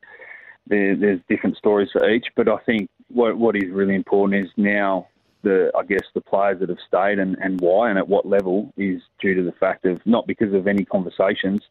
there, 0.68 0.94
there's 0.98 1.22
different 1.30 1.56
stories 1.56 1.88
for 1.94 2.10
each. 2.10 2.28
But 2.36 2.50
I 2.50 2.58
think 2.66 2.90
what 3.08 3.38
what 3.38 3.56
is 3.56 3.70
really 3.72 3.96
important 3.96 4.46
is 4.46 4.52
now 4.58 5.08
the 5.44 5.72
I 5.78 5.84
guess 5.84 6.04
the 6.14 6.22
players 6.22 6.60
that 6.60 6.70
have 6.70 6.80
stayed 6.88 7.20
and, 7.20 7.38
and 7.42 7.60
why 7.62 7.90
and 7.90 8.00
at 8.00 8.08
what 8.08 8.26
level 8.26 8.74
is 8.78 9.02
due 9.22 9.36
to 9.36 9.44
the 9.44 9.52
fact 9.54 9.86
of 9.86 10.00
not 10.06 10.28
because 10.28 10.54
of 10.54 10.68
any 10.68 10.86
conversations, 10.86 11.62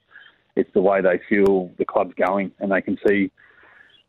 it's 0.56 0.70
the 0.74 0.80
way 0.80 1.00
they 1.00 1.20
feel 1.28 1.70
the 1.78 1.84
club's 1.84 2.14
going 2.14 2.52
and 2.60 2.70
they 2.70 2.82
can 2.82 2.98
see 3.06 3.30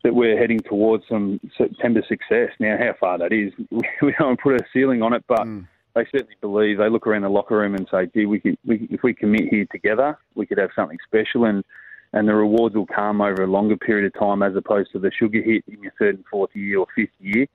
that 0.04 0.14
we're 0.14 0.38
heading 0.38 0.60
towards 0.60 1.04
some 1.08 1.40
September 1.56 2.02
success. 2.06 2.50
Now, 2.60 2.76
how 2.78 2.94
far 3.00 3.18
that 3.18 3.32
is, 3.32 3.52
we 4.02 4.14
don't 4.18 4.38
put 4.38 4.60
a 4.60 4.64
ceiling 4.72 5.02
on 5.02 5.14
it, 5.14 5.24
but 5.26 5.40
mm. 5.40 5.66
they 5.94 6.04
certainly 6.12 6.36
believe. 6.40 6.78
They 6.78 6.90
look 6.90 7.06
around 7.06 7.22
the 7.22 7.30
locker 7.30 7.56
room 7.56 7.74
and 7.74 7.88
say, 7.90 8.06
"Gee, 8.14 8.26
we 8.26 8.38
could, 8.38 8.58
we, 8.64 8.86
if 8.90 9.02
we 9.02 9.14
commit 9.14 9.48
here 9.50 9.66
together, 9.72 10.18
we 10.34 10.46
could 10.46 10.58
have 10.58 10.70
something 10.76 10.98
special." 11.06 11.46
And 11.46 11.64
and 12.12 12.28
the 12.28 12.34
rewards 12.34 12.76
will 12.76 12.86
come 12.86 13.20
over 13.20 13.42
a 13.42 13.46
longer 13.46 13.76
period 13.76 14.06
of 14.06 14.20
time, 14.20 14.42
as 14.42 14.54
opposed 14.54 14.92
to 14.92 15.00
the 15.00 15.10
sugar 15.10 15.42
hit 15.42 15.64
in 15.66 15.82
your 15.82 15.92
third 15.98 16.14
and 16.14 16.24
fourth 16.30 16.50
year 16.54 16.78
or 16.78 16.86
fifth 16.94 17.08
year. 17.18 17.46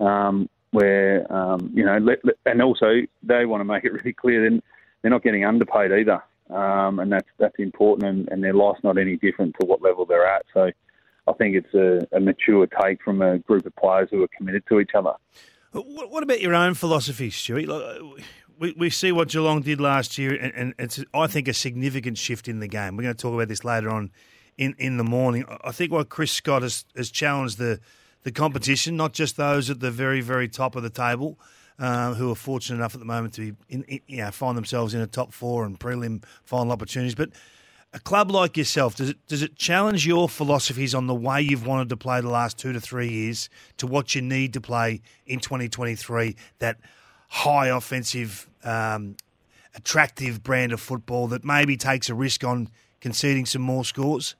Um, 0.00 0.48
where 0.72 1.30
um, 1.32 1.70
you 1.72 1.84
know, 1.84 1.98
let, 1.98 2.24
let, 2.24 2.36
and 2.46 2.60
also 2.60 3.02
they 3.22 3.46
want 3.46 3.60
to 3.60 3.64
make 3.64 3.84
it 3.84 3.92
really 3.92 4.12
clear 4.12 4.50
that 4.50 4.62
they're 5.00 5.10
not 5.10 5.22
getting 5.22 5.44
underpaid 5.44 5.92
either, 5.92 6.22
um, 6.50 6.98
and 6.98 7.12
that's 7.12 7.28
that's 7.38 7.58
important, 7.58 8.08
and, 8.08 8.28
and 8.30 8.42
their 8.42 8.54
life's 8.54 8.82
not 8.82 8.98
any 8.98 9.16
different 9.16 9.54
to 9.60 9.66
what 9.66 9.82
level 9.82 10.04
they're 10.04 10.26
at. 10.26 10.44
So, 10.52 10.70
I 11.28 11.32
think 11.34 11.54
it's 11.54 11.74
a, 11.74 12.16
a 12.16 12.20
mature 12.20 12.66
take 12.82 13.02
from 13.02 13.22
a 13.22 13.38
group 13.38 13.64
of 13.66 13.76
players 13.76 14.08
who 14.10 14.22
are 14.22 14.28
committed 14.36 14.64
to 14.68 14.80
each 14.80 14.90
other. 14.94 15.12
What 15.72 16.22
about 16.22 16.40
your 16.40 16.54
own 16.54 16.74
philosophy, 16.74 17.30
Stuart? 17.30 17.66
We, 18.58 18.74
we 18.76 18.90
see 18.90 19.10
what 19.10 19.28
Geelong 19.28 19.62
did 19.62 19.80
last 19.80 20.18
year, 20.18 20.34
and, 20.34 20.52
and 20.54 20.74
it's 20.78 21.02
I 21.14 21.26
think 21.26 21.48
a 21.48 21.54
significant 21.54 22.18
shift 22.18 22.46
in 22.46 22.60
the 22.60 22.68
game. 22.68 22.96
We're 22.96 23.04
going 23.04 23.14
to 23.16 23.20
talk 23.20 23.34
about 23.34 23.48
this 23.48 23.64
later 23.64 23.90
on 23.90 24.10
in, 24.58 24.74
in 24.78 24.98
the 24.98 25.04
morning. 25.04 25.44
I 25.64 25.72
think 25.72 25.90
what 25.90 26.10
Chris 26.10 26.30
Scott 26.30 26.62
has, 26.62 26.84
has 26.94 27.10
challenged 27.10 27.58
the 27.58 27.80
the 28.22 28.32
competition, 28.32 28.96
not 28.96 29.12
just 29.12 29.36
those 29.36 29.70
at 29.70 29.80
the 29.80 29.90
very, 29.90 30.20
very 30.20 30.48
top 30.48 30.76
of 30.76 30.82
the 30.82 30.90
table. 30.90 31.38
Uh, 31.78 32.12
who 32.14 32.30
are 32.30 32.36
fortunate 32.36 32.76
enough 32.76 32.94
at 32.94 33.00
the 33.00 33.06
moment 33.06 33.32
to 33.34 33.56
in, 33.70 33.82
in, 33.84 33.98
you 34.06 34.18
know, 34.18 34.30
find 34.30 34.56
themselves 34.56 34.92
in 34.92 35.00
a 35.00 35.06
top 35.06 35.32
four 35.32 35.64
and 35.64 35.80
prelim 35.80 36.22
final 36.44 36.70
opportunities. 36.70 37.14
But 37.14 37.30
a 37.94 37.98
club 37.98 38.30
like 38.30 38.56
yourself, 38.56 38.96
does 38.96 39.10
it 39.10 39.26
does 39.26 39.42
it 39.42 39.56
challenge 39.56 40.06
your 40.06 40.28
philosophies 40.28 40.94
on 40.94 41.06
the 41.06 41.14
way 41.14 41.42
you've 41.42 41.66
wanted 41.66 41.88
to 41.88 41.96
play 41.96 42.20
the 42.20 42.30
last 42.30 42.58
two 42.58 42.72
to 42.72 42.80
three 42.80 43.08
years 43.08 43.48
to 43.76 43.86
what 43.86 44.14
you 44.14 44.22
need 44.22 44.52
to 44.52 44.60
play 44.60 45.02
in 45.26 45.40
2023? 45.40 46.36
That 46.58 46.78
high 47.28 47.68
offensive, 47.68 48.48
um, 48.64 49.16
attractive 49.74 50.42
brand 50.42 50.72
of 50.72 50.80
football 50.80 51.26
that 51.28 51.44
maybe 51.44 51.76
takes 51.76 52.08
a 52.08 52.14
risk 52.14 52.44
on 52.44 52.68
conceding 53.00 53.46
some 53.46 53.62
more 53.62 53.84
scores. 53.84 54.36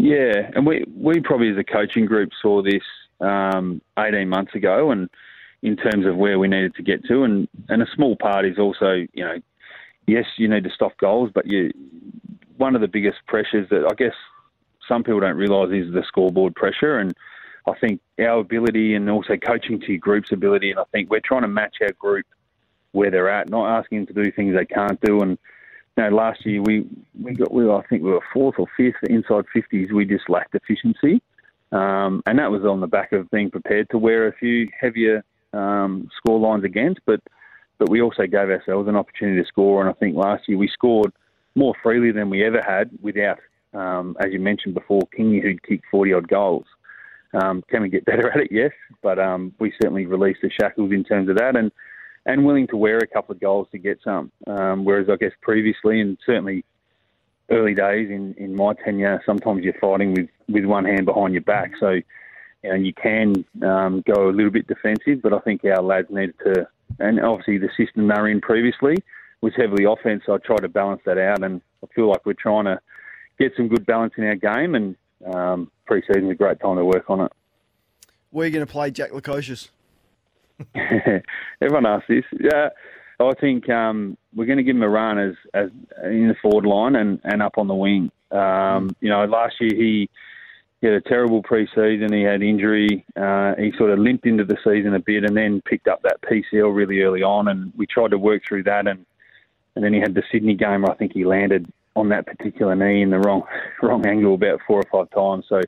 Yeah, 0.00 0.50
and 0.54 0.66
we 0.66 0.82
we 0.96 1.20
probably 1.20 1.50
as 1.50 1.58
a 1.58 1.64
coaching 1.64 2.06
group 2.06 2.30
saw 2.40 2.62
this 2.62 2.82
um, 3.20 3.82
18 3.98 4.30
months 4.30 4.54
ago, 4.54 4.90
and 4.92 5.10
in 5.60 5.76
terms 5.76 6.06
of 6.06 6.16
where 6.16 6.38
we 6.38 6.48
needed 6.48 6.74
to 6.76 6.82
get 6.82 7.04
to, 7.04 7.24
and 7.24 7.46
and 7.68 7.82
a 7.82 7.86
small 7.94 8.16
part 8.16 8.46
is 8.46 8.58
also 8.58 9.04
you 9.12 9.22
know, 9.22 9.36
yes, 10.06 10.24
you 10.38 10.48
need 10.48 10.64
to 10.64 10.70
stop 10.70 10.96
goals, 10.96 11.30
but 11.34 11.52
you 11.52 11.70
one 12.56 12.74
of 12.74 12.80
the 12.80 12.88
biggest 12.88 13.18
pressures 13.26 13.68
that 13.68 13.86
I 13.90 13.94
guess 13.94 14.14
some 14.88 15.04
people 15.04 15.20
don't 15.20 15.36
realise 15.36 15.70
is 15.70 15.92
the 15.92 16.02
scoreboard 16.08 16.54
pressure, 16.54 16.98
and 16.98 17.14
I 17.66 17.74
think 17.78 18.00
our 18.18 18.38
ability 18.38 18.94
and 18.94 19.10
also 19.10 19.36
coaching 19.36 19.80
to 19.80 19.88
your 19.88 19.98
group's 19.98 20.32
ability, 20.32 20.70
and 20.70 20.80
I 20.80 20.84
think 20.92 21.10
we're 21.10 21.20
trying 21.20 21.42
to 21.42 21.48
match 21.48 21.76
our 21.82 21.92
group 21.92 22.24
where 22.92 23.10
they're 23.10 23.28
at, 23.28 23.50
not 23.50 23.78
asking 23.78 24.06
them 24.06 24.14
to 24.14 24.22
do 24.24 24.32
things 24.32 24.54
they 24.54 24.64
can't 24.64 24.98
do, 25.02 25.20
and 25.20 25.38
you 25.96 26.04
know, 26.04 26.16
last 26.16 26.44
year 26.46 26.62
we 26.62 26.86
we 27.20 27.34
got 27.34 27.52
we 27.52 27.68
I 27.68 27.82
think 27.88 28.02
we 28.02 28.10
were 28.10 28.20
fourth 28.32 28.56
or 28.58 28.66
fifth 28.76 29.02
inside 29.08 29.44
fifties. 29.52 29.92
We 29.92 30.04
just 30.04 30.28
lacked 30.28 30.54
efficiency, 30.54 31.22
um, 31.72 32.22
and 32.26 32.38
that 32.38 32.50
was 32.50 32.64
on 32.64 32.80
the 32.80 32.86
back 32.86 33.12
of 33.12 33.30
being 33.30 33.50
prepared 33.50 33.90
to 33.90 33.98
wear 33.98 34.28
a 34.28 34.32
few 34.32 34.68
heavier 34.78 35.24
um, 35.52 36.08
score 36.16 36.38
lines 36.38 36.64
against, 36.64 37.00
but 37.06 37.20
but 37.78 37.88
we 37.88 38.02
also 38.02 38.24
gave 38.24 38.50
ourselves 38.50 38.88
an 38.88 38.96
opportunity 38.96 39.40
to 39.40 39.48
score. 39.48 39.80
And 39.80 39.88
I 39.88 39.94
think 39.94 40.14
last 40.14 40.48
year 40.48 40.58
we 40.58 40.68
scored 40.68 41.12
more 41.54 41.74
freely 41.82 42.12
than 42.12 42.28
we 42.28 42.44
ever 42.44 42.60
had 42.64 42.90
without, 43.00 43.38
um, 43.72 44.16
as 44.20 44.32
you 44.32 44.38
mentioned 44.38 44.74
before, 44.74 45.00
Kingy 45.18 45.42
who'd 45.42 45.62
kicked 45.62 45.86
40 45.90 46.12
odd 46.12 46.28
goals. 46.28 46.66
Um, 47.32 47.62
can 47.70 47.82
we 47.82 47.88
get 47.88 48.04
better 48.04 48.30
at 48.30 48.40
it? 48.40 48.48
Yes, 48.50 48.72
but 49.02 49.18
um, 49.18 49.54
we 49.58 49.72
certainly 49.80 50.04
released 50.04 50.40
the 50.42 50.50
shackles 50.50 50.92
in 50.92 51.04
terms 51.04 51.28
of 51.30 51.36
that, 51.36 51.56
and 51.56 51.72
and 52.26 52.44
willing 52.44 52.66
to 52.68 52.76
wear 52.76 52.98
a 52.98 53.06
couple 53.06 53.34
of 53.34 53.40
goals 53.40 53.68
to 53.72 53.78
get 53.78 53.98
some. 54.04 54.30
Um, 54.46 54.84
whereas 54.84 55.08
I 55.08 55.16
guess 55.16 55.32
previously, 55.40 56.00
and 56.00 56.18
certainly 56.24 56.64
early 57.50 57.74
days 57.74 58.10
in, 58.10 58.34
in 58.34 58.54
my 58.54 58.74
tenure, 58.74 59.22
sometimes 59.26 59.64
you're 59.64 59.74
fighting 59.80 60.14
with, 60.14 60.28
with 60.48 60.64
one 60.64 60.84
hand 60.84 61.06
behind 61.06 61.32
your 61.32 61.42
back. 61.42 61.72
So 61.80 61.90
you 61.90 62.04
know 62.64 62.74
you 62.74 62.92
can 62.92 63.44
um, 63.62 64.02
go 64.06 64.28
a 64.28 64.32
little 64.32 64.50
bit 64.50 64.66
defensive, 64.66 65.22
but 65.22 65.32
I 65.32 65.38
think 65.40 65.64
our 65.64 65.82
lads 65.82 66.08
needed 66.10 66.34
to 66.44 66.68
and 66.98 67.20
obviously 67.20 67.58
the 67.58 67.70
system 67.76 68.08
they 68.08 68.14
were 68.14 68.28
in 68.28 68.40
previously 68.40 68.96
was 69.40 69.52
heavily 69.56 69.84
offense. 69.84 70.22
So 70.26 70.34
I 70.34 70.38
tried 70.38 70.62
to 70.62 70.68
balance 70.68 71.02
that 71.06 71.18
out, 71.18 71.42
and 71.42 71.60
I 71.82 71.86
feel 71.94 72.08
like 72.08 72.26
we're 72.26 72.34
trying 72.34 72.64
to 72.64 72.80
get 73.38 73.52
some 73.56 73.68
good 73.68 73.86
balance 73.86 74.14
in 74.16 74.24
our 74.24 74.34
game. 74.34 74.74
And 74.74 74.96
um, 75.32 75.70
pre-season 75.86 76.26
is 76.26 76.32
a 76.32 76.34
great 76.34 76.60
time 76.60 76.76
to 76.76 76.84
work 76.84 77.08
on 77.08 77.22
it. 77.22 77.32
You 78.32 78.50
going 78.50 78.66
to 78.66 78.70
play 78.70 78.90
Jack 78.90 79.10
Lukosius? 79.10 79.68
Everyone 81.60 81.86
asks 81.86 82.08
this. 82.08 82.24
Yeah, 82.38 82.70
I 83.20 83.32
think 83.40 83.68
um, 83.68 84.16
we're 84.34 84.46
going 84.46 84.58
to 84.58 84.64
give 84.64 84.76
him 84.76 84.82
a 84.82 84.88
run 84.88 85.18
as 85.18 85.34
as 85.54 85.70
in 86.04 86.28
the 86.28 86.36
forward 86.40 86.66
line 86.66 86.96
and, 86.96 87.20
and 87.24 87.42
up 87.42 87.58
on 87.58 87.68
the 87.68 87.74
wing. 87.74 88.10
Um, 88.30 88.90
you 89.00 89.08
know, 89.08 89.24
last 89.24 89.56
year 89.60 89.74
he 89.74 90.08
he 90.80 90.86
had 90.86 90.96
a 90.96 91.00
terrible 91.02 91.42
pre-season. 91.42 92.12
He 92.12 92.22
had 92.22 92.42
injury. 92.42 93.04
Uh, 93.14 93.54
he 93.56 93.72
sort 93.76 93.90
of 93.90 93.98
limped 93.98 94.26
into 94.26 94.44
the 94.44 94.56
season 94.64 94.94
a 94.94 95.00
bit, 95.00 95.24
and 95.24 95.36
then 95.36 95.62
picked 95.62 95.88
up 95.88 96.02
that 96.02 96.22
PCL 96.22 96.74
really 96.74 97.02
early 97.02 97.22
on. 97.22 97.48
And 97.48 97.72
we 97.76 97.86
tried 97.86 98.12
to 98.12 98.18
work 98.18 98.42
through 98.46 98.64
that, 98.64 98.86
and 98.86 99.04
and 99.74 99.84
then 99.84 99.92
he 99.92 100.00
had 100.00 100.14
the 100.14 100.22
Sydney 100.32 100.54
game 100.54 100.82
where 100.82 100.92
I 100.92 100.96
think 100.96 101.12
he 101.12 101.24
landed 101.24 101.70
on 101.96 102.08
that 102.10 102.26
particular 102.26 102.74
knee 102.74 103.02
in 103.02 103.10
the 103.10 103.18
wrong 103.18 103.42
wrong 103.82 104.06
angle 104.06 104.34
about 104.34 104.60
four 104.66 104.80
or 104.80 104.88
five 104.90 105.10
times. 105.10 105.44
So 105.48 105.60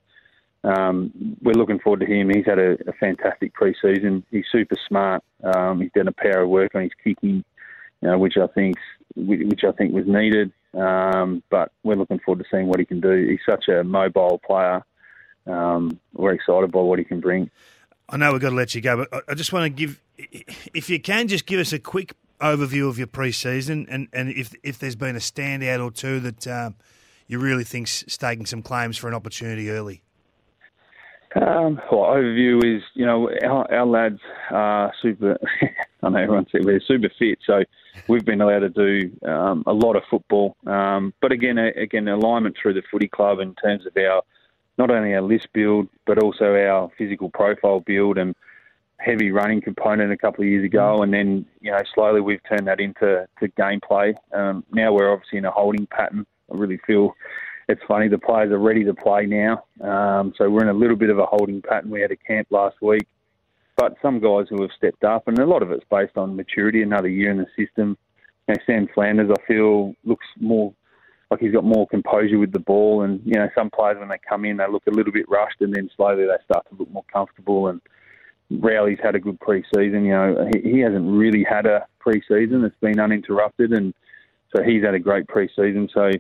um, 0.65 1.13
we're 1.43 1.55
looking 1.55 1.79
forward 1.79 2.01
to 2.01 2.07
him. 2.07 2.31
He's 2.31 2.47
had 2.47 2.59
a, 2.59 2.73
a 2.89 2.93
fantastic 3.01 3.53
pre-season. 3.55 4.25
He's 4.31 4.45
super 4.51 4.77
smart. 4.89 5.23
Um, 5.43 5.81
he's 5.81 5.93
done 5.95 6.09
a 6.09 6.13
power 6.13 6.43
of 6.43 6.49
work 6.49 6.75
on 6.75 6.83
his 6.83 6.93
kicking, 7.03 7.45
you 8.01 8.09
know, 8.09 8.19
which 8.19 8.37
I 8.37 8.47
think 8.49 8.77
which 9.15 9.65
I 9.67 9.73
think 9.73 9.93
was 9.93 10.07
needed. 10.07 10.53
Um, 10.75 11.43
but 11.51 11.73
we're 11.83 11.97
looking 11.97 12.19
forward 12.21 12.43
to 12.43 12.49
seeing 12.51 12.67
what 12.67 12.79
he 12.79 12.87
can 12.87 13.01
do. 13.01 13.27
He's 13.29 13.41
such 13.47 13.69
a 13.69 13.85
mobile 13.85 14.41
player 14.45 14.83
um, 15.47 15.99
we're 16.15 16.33
excited 16.33 16.71
by 16.71 16.81
what 16.81 16.99
he 16.99 17.05
can 17.05 17.21
bring. 17.21 17.51
I 18.09 18.17
know 18.17 18.33
we've 18.33 18.41
got 18.41 18.51
to 18.51 18.55
let 18.55 18.75
you 18.75 18.81
go, 18.81 19.07
but 19.11 19.25
I 19.29 19.35
just 19.35 19.53
want 19.53 19.65
to 19.65 19.71
give, 19.71 20.01
if 20.19 20.91
you 20.91 21.01
can, 21.01 21.29
just 21.29 21.47
give 21.47 21.61
us 21.61 21.73
a 21.73 21.79
quick 21.79 22.15
overview 22.41 22.89
of 22.89 22.99
your 22.99 23.07
pre-season 23.07 23.87
and, 23.89 24.09
and 24.13 24.29
if 24.29 24.53
if 24.65 24.77
there's 24.77 24.97
been 24.97 25.15
a 25.15 25.21
standout 25.21 25.81
or 25.81 25.93
two 25.93 26.19
that 26.19 26.45
um, 26.49 26.75
you 27.29 27.39
really 27.39 27.63
think's 27.63 28.05
staking 28.09 28.47
some 28.47 28.63
claims 28.63 28.99
for 28.99 29.07
an 29.07 29.15
opportunity 29.15 29.71
early. 29.71 30.03
Um, 31.35 31.81
well, 31.91 32.11
overview 32.11 32.77
is 32.77 32.83
you 32.95 33.07
know 33.07 33.31
our, 33.43 33.73
our 33.73 33.87
lads 33.87 34.21
are 34.51 34.93
super. 35.01 35.39
I 36.03 36.09
know 36.09 36.19
everyone 36.19 36.47
said 36.51 36.65
we're 36.65 36.81
super 36.81 37.11
fit, 37.19 37.39
so 37.47 37.63
we've 38.09 38.25
been 38.25 38.41
allowed 38.41 38.61
to 38.61 38.69
do 38.71 39.11
um, 39.27 39.63
a 39.67 39.73
lot 39.73 39.97
of 39.97 40.03
football. 40.11 40.57
Um, 40.67 41.15
but 41.21 41.33
again, 41.33 41.59
again, 41.59 42.09
alignment 42.09 42.57
through 42.61 42.75
the 42.75 42.83
footy 42.91 43.09
club 43.09 43.39
in 43.39 43.55
terms 43.55 43.87
of 43.87 43.97
our 43.97 44.23
not 44.79 44.91
only 44.91 45.15
our 45.15 45.23
list 45.23 45.49
build, 45.53 45.89
but 46.07 46.19
also 46.19 46.55
our 46.57 46.91
physical 46.99 47.31
profile 47.31 47.81
build 47.81 48.19
and 48.19 48.35
heavy 48.99 49.31
running 49.31 49.61
component 49.61 50.13
a 50.13 50.17
couple 50.17 50.45
of 50.45 50.51
years 50.51 50.65
ago. 50.65 50.99
Mm. 50.99 51.03
And 51.03 51.15
then, 51.15 51.47
you 51.61 51.71
know, 51.71 51.81
slowly 51.95 52.21
we've 52.21 52.43
turned 52.49 52.67
that 52.69 52.81
into 52.81 53.27
to 53.41 53.49
gameplay. 53.51 54.15
Um, 54.33 54.65
now 54.73 54.93
we're 54.93 55.13
obviously 55.13 55.39
in 55.39 55.45
a 55.45 55.51
holding 55.51 55.87
pattern. 55.87 56.27
I 56.53 56.57
really 56.57 56.79
feel 56.87 57.15
it's 57.69 57.81
funny. 57.87 58.09
The 58.09 58.19
players 58.19 58.51
are 58.51 58.59
ready 58.59 58.85
to 58.85 58.95
play 58.95 59.27
now. 59.27 59.65
Um, 59.81 60.33
so 60.37 60.51
we're 60.51 60.63
in 60.63 60.69
a 60.69 60.79
little 60.79 60.97
bit 60.97 61.11
of 61.11 61.19
a 61.19 61.27
holding 61.27 61.63
pattern. 61.63 61.91
We 61.91 62.01
had 62.01 62.11
a 62.11 62.17
camp 62.17 62.49
last 62.51 62.77
week. 62.83 63.07
But 63.77 63.97
some 64.03 64.21
guys 64.21 64.47
who 64.51 64.61
have 64.63 64.71
stepped 64.77 65.03
up, 65.03 65.29
and 65.29 65.39
a 65.39 65.47
lot 65.47 65.63
of 65.63 65.71
it's 65.71 65.85
based 65.91 66.17
on 66.17 66.37
maturity, 66.37 66.83
another 66.83 67.09
year 67.09 67.31
in 67.31 67.39
the 67.39 67.47
system. 67.57 67.97
You 68.47 68.55
know, 68.55 68.61
Sam 68.67 68.89
Flanders, 68.95 69.31
I 69.31 69.47
feel, 69.47 69.95
looks 70.05 70.27
more 70.39 70.75
like 71.31 71.41
he's 71.41 71.53
got 71.53 71.65
more 71.65 71.87
composure 71.87 72.39
with 72.39 72.53
the 72.53 72.61
ball. 72.61 73.03
And 73.03 73.21
you 73.25 73.35
know, 73.35 73.49
some 73.57 73.71
players 73.71 73.99
when 73.99 74.09
they 74.09 74.19
come 74.29 74.45
in, 74.45 74.59
they 74.59 74.69
look 74.69 74.87
a 74.87 74.95
little 74.95 75.13
bit 75.13 75.29
rushed, 75.29 75.61
and 75.61 75.73
then 75.73 75.89
slowly 75.97 76.27
they 76.27 76.45
start 76.45 76.67
to 76.69 76.77
look 76.77 76.91
more 76.91 77.05
comfortable. 77.11 77.69
And 77.69 77.81
Rowley's 78.51 78.99
had 79.03 79.15
a 79.15 79.21
good 79.21 79.41
pre-season. 79.41 80.05
You 80.05 80.13
know, 80.13 80.51
he, 80.55 80.71
he 80.71 80.79
hasn't 80.81 81.11
really 81.11 81.43
had 81.43 81.65
a 81.65 81.87
pre-season; 81.99 82.65
it's 82.65 82.77
been 82.81 83.01
uninterrupted, 83.01 83.73
and 83.73 83.95
so 84.55 84.63
he's 84.63 84.85
had 84.85 84.95
a 84.95 84.99
great 84.99 85.27
pre-season. 85.29 85.89
So 85.95 86.11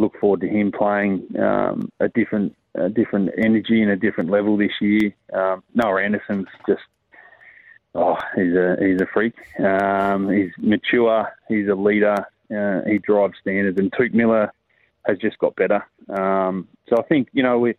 look 0.00 0.18
forward 0.18 0.40
to 0.40 0.48
him 0.48 0.72
playing 0.72 1.26
um, 1.38 1.90
a 2.00 2.08
different 2.08 2.56
a 2.74 2.88
different 2.88 3.30
energy 3.36 3.82
and 3.82 3.90
a 3.90 3.96
different 3.96 4.30
level 4.30 4.56
this 4.56 4.72
year. 4.80 5.12
Um, 5.32 5.62
Noah 5.74 6.02
Anderson's 6.02 6.46
just 6.66 6.82
oh, 7.94 8.16
he's 8.34 8.54
a 8.54 8.76
he's 8.80 9.00
a 9.00 9.06
freak. 9.12 9.34
Um, 9.60 10.30
he's 10.30 10.52
mature. 10.58 11.32
He's 11.48 11.68
a 11.68 11.74
leader. 11.74 12.16
Uh, 12.54 12.82
he 12.86 12.98
drives 12.98 13.34
standards, 13.40 13.78
and 13.78 13.92
Touk 13.92 14.12
Miller 14.12 14.52
has 15.06 15.18
just 15.18 15.38
got 15.38 15.56
better. 15.56 15.86
Um, 16.08 16.68
so 16.88 16.96
I 16.98 17.02
think 17.02 17.28
you 17.32 17.42
know 17.42 17.58
we 17.58 17.74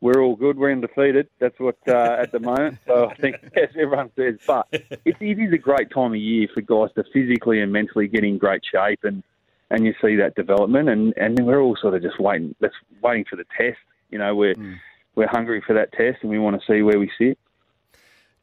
we're 0.00 0.22
all 0.22 0.36
good. 0.36 0.58
We're 0.58 0.72
undefeated. 0.72 1.28
That's 1.38 1.58
what 1.58 1.76
uh, 1.86 2.16
at 2.20 2.32
the 2.32 2.40
moment. 2.40 2.78
So 2.86 3.08
I 3.08 3.14
think 3.14 3.36
as 3.56 3.70
everyone 3.78 4.10
says, 4.16 4.36
but 4.46 4.66
it, 4.72 5.16
it 5.20 5.38
is 5.38 5.52
a 5.52 5.58
great 5.58 5.90
time 5.90 6.12
of 6.12 6.16
year 6.16 6.48
for 6.52 6.60
guys 6.60 6.90
to 6.94 7.04
physically 7.12 7.60
and 7.60 7.72
mentally 7.72 8.08
get 8.08 8.24
in 8.24 8.38
great 8.38 8.62
shape, 8.64 9.00
and 9.04 9.22
and 9.70 9.84
you 9.84 9.94
see 10.02 10.16
that 10.16 10.34
development, 10.34 10.88
and 10.88 11.14
and 11.16 11.38
we're 11.44 11.60
all 11.60 11.76
sort 11.80 11.94
of 11.94 12.02
just 12.02 12.20
waiting. 12.20 12.54
Let's 12.60 12.74
waiting 13.02 13.24
for 13.28 13.36
the 13.36 13.44
test. 13.56 13.78
You 14.10 14.18
know, 14.18 14.34
we're 14.34 14.54
mm. 14.54 14.76
we're 15.14 15.28
hungry 15.28 15.62
for 15.66 15.74
that 15.74 15.92
test, 15.92 16.18
and 16.22 16.30
we 16.30 16.38
want 16.38 16.60
to 16.60 16.72
see 16.72 16.82
where 16.82 16.98
we 16.98 17.10
sit. 17.18 17.38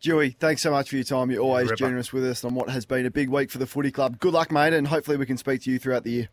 Dewey, 0.01 0.31
thanks 0.31 0.61
so 0.61 0.71
much 0.71 0.89
for 0.89 0.97
your 0.97 1.05
time. 1.05 1.31
You're 1.31 1.41
always 1.41 1.69
yeah, 1.69 1.75
generous 1.75 2.13
with 2.13 2.25
us 2.25 2.43
on 2.43 2.53
what 2.53 2.69
has 2.69 2.85
been 2.85 3.05
a 3.05 3.11
big 3.11 3.29
week 3.29 3.49
for 3.49 3.57
the 3.57 3.65
footy 3.65 3.91
club. 3.91 4.19
Good 4.19 4.33
luck, 4.33 4.51
mate, 4.51 4.73
and 4.73 4.87
hopefully 4.87 5.17
we 5.17 5.25
can 5.25 5.37
speak 5.37 5.61
to 5.63 5.71
you 5.71 5.79
throughout 5.79 6.03
the 6.03 6.11
year. 6.11 6.29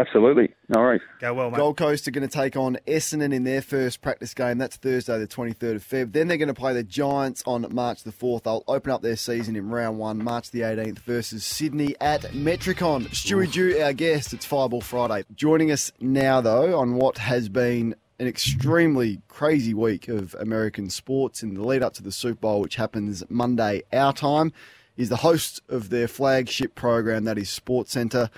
Absolutely. 0.00 0.48
All 0.74 0.84
right. 0.84 1.00
Go 1.20 1.34
well, 1.34 1.50
mate. 1.50 1.58
Gold 1.58 1.76
Coast 1.76 2.08
are 2.08 2.10
going 2.10 2.26
to 2.26 2.32
take 2.34 2.56
on 2.56 2.78
Essendon 2.86 3.34
in 3.34 3.44
their 3.44 3.60
first 3.60 4.00
practice 4.00 4.32
game. 4.32 4.56
That's 4.56 4.76
Thursday, 4.76 5.18
the 5.18 5.26
23rd 5.26 5.74
of 5.74 5.86
Feb. 5.86 6.12
Then 6.12 6.26
they're 6.26 6.38
going 6.38 6.48
to 6.48 6.54
play 6.54 6.72
the 6.72 6.82
Giants 6.82 7.42
on 7.44 7.66
March 7.70 8.02
the 8.02 8.10
4th. 8.10 8.44
They'll 8.44 8.64
open 8.66 8.92
up 8.92 9.02
their 9.02 9.16
season 9.16 9.56
in 9.56 9.68
round 9.68 9.98
one, 9.98 10.24
March 10.24 10.52
the 10.52 10.60
18th, 10.60 11.00
versus 11.00 11.44
Sydney 11.44 11.96
at 12.00 12.22
Metricon. 12.32 13.08
Stewie 13.08 13.52
Dew, 13.52 13.78
our 13.82 13.92
guest. 13.92 14.32
It's 14.32 14.46
Fireball 14.46 14.80
Friday. 14.80 15.24
Joining 15.34 15.70
us 15.70 15.92
now, 16.00 16.40
though, 16.40 16.78
on 16.78 16.94
what 16.94 17.18
has 17.18 17.50
been 17.50 17.94
an 18.18 18.26
extremely 18.26 19.20
crazy 19.28 19.74
week 19.74 20.08
of 20.08 20.34
American 20.40 20.88
sports 20.88 21.42
in 21.42 21.52
the 21.52 21.62
lead 21.62 21.82
up 21.82 21.92
to 21.94 22.02
the 22.02 22.12
Super 22.12 22.40
Bowl, 22.40 22.62
which 22.62 22.76
happens 22.76 23.22
Monday 23.28 23.82
our 23.92 24.14
time. 24.14 24.54
Is 24.96 25.10
the 25.10 25.16
host 25.16 25.60
of 25.68 25.90
their 25.90 26.08
flagship 26.08 26.74
program, 26.74 27.24
that 27.24 27.38
is 27.38 27.48
SportsCenter. 27.48 28.30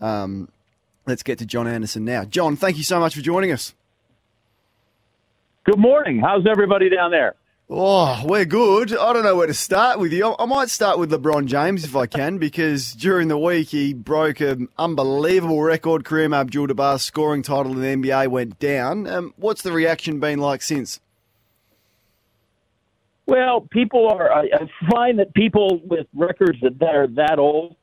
Um, 0.00 0.48
let's 1.10 1.22
get 1.22 1.38
to 1.40 1.46
John 1.46 1.68
Anderson 1.68 2.04
now. 2.04 2.24
John, 2.24 2.56
thank 2.56 2.78
you 2.78 2.84
so 2.84 2.98
much 2.98 3.14
for 3.14 3.20
joining 3.20 3.52
us. 3.52 3.74
Good 5.64 5.78
morning. 5.78 6.20
How's 6.20 6.46
everybody 6.46 6.88
down 6.88 7.10
there? 7.10 7.34
Oh, 7.68 8.22
we're 8.24 8.46
good. 8.46 8.96
I 8.96 9.12
don't 9.12 9.22
know 9.22 9.36
where 9.36 9.46
to 9.46 9.54
start 9.54 10.00
with 10.00 10.12
you. 10.12 10.34
I 10.38 10.44
might 10.46 10.70
start 10.70 10.98
with 10.98 11.12
LeBron 11.12 11.46
James 11.46 11.84
if 11.84 11.94
I 11.94 12.06
can, 12.06 12.38
because 12.38 12.92
during 12.94 13.28
the 13.28 13.38
week 13.38 13.68
he 13.68 13.92
broke 13.92 14.40
an 14.40 14.68
unbelievable 14.78 15.62
record. 15.62 16.02
Kareem 16.02 16.34
Abdul-Jabbar's 16.34 17.02
scoring 17.02 17.42
title 17.42 17.72
in 17.72 17.80
the 18.02 18.10
NBA 18.10 18.28
went 18.28 18.58
down. 18.58 19.06
Um, 19.06 19.34
what's 19.36 19.62
the 19.62 19.70
reaction 19.70 20.18
been 20.18 20.40
like 20.40 20.62
since? 20.62 20.98
Well, 23.26 23.60
people 23.70 24.08
are. 24.08 24.32
I, 24.32 24.48
find 24.90 25.20
that 25.20 25.32
people 25.34 25.80
with 25.84 26.08
records 26.12 26.58
that 26.62 26.82
are 26.82 27.06
that 27.06 27.38
old 27.38 27.76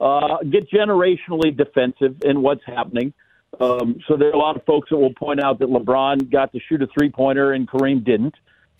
uh, 0.00 0.38
get 0.50 0.70
generationally 0.70 1.56
defensive 1.56 2.22
in 2.24 2.42
what's 2.42 2.64
happening. 2.66 3.12
Um, 3.60 4.00
so 4.08 4.16
there 4.16 4.28
are 4.28 4.32
a 4.32 4.38
lot 4.38 4.56
of 4.56 4.64
folks 4.64 4.90
that 4.90 4.96
will 4.96 5.14
point 5.14 5.40
out 5.42 5.60
that 5.60 5.68
LeBron 5.68 6.30
got 6.30 6.52
to 6.52 6.60
shoot 6.68 6.82
a 6.82 6.88
three 6.88 7.10
pointer 7.10 7.52
and 7.52 7.68
Kareem 7.68 8.04
didn't. 8.04 8.34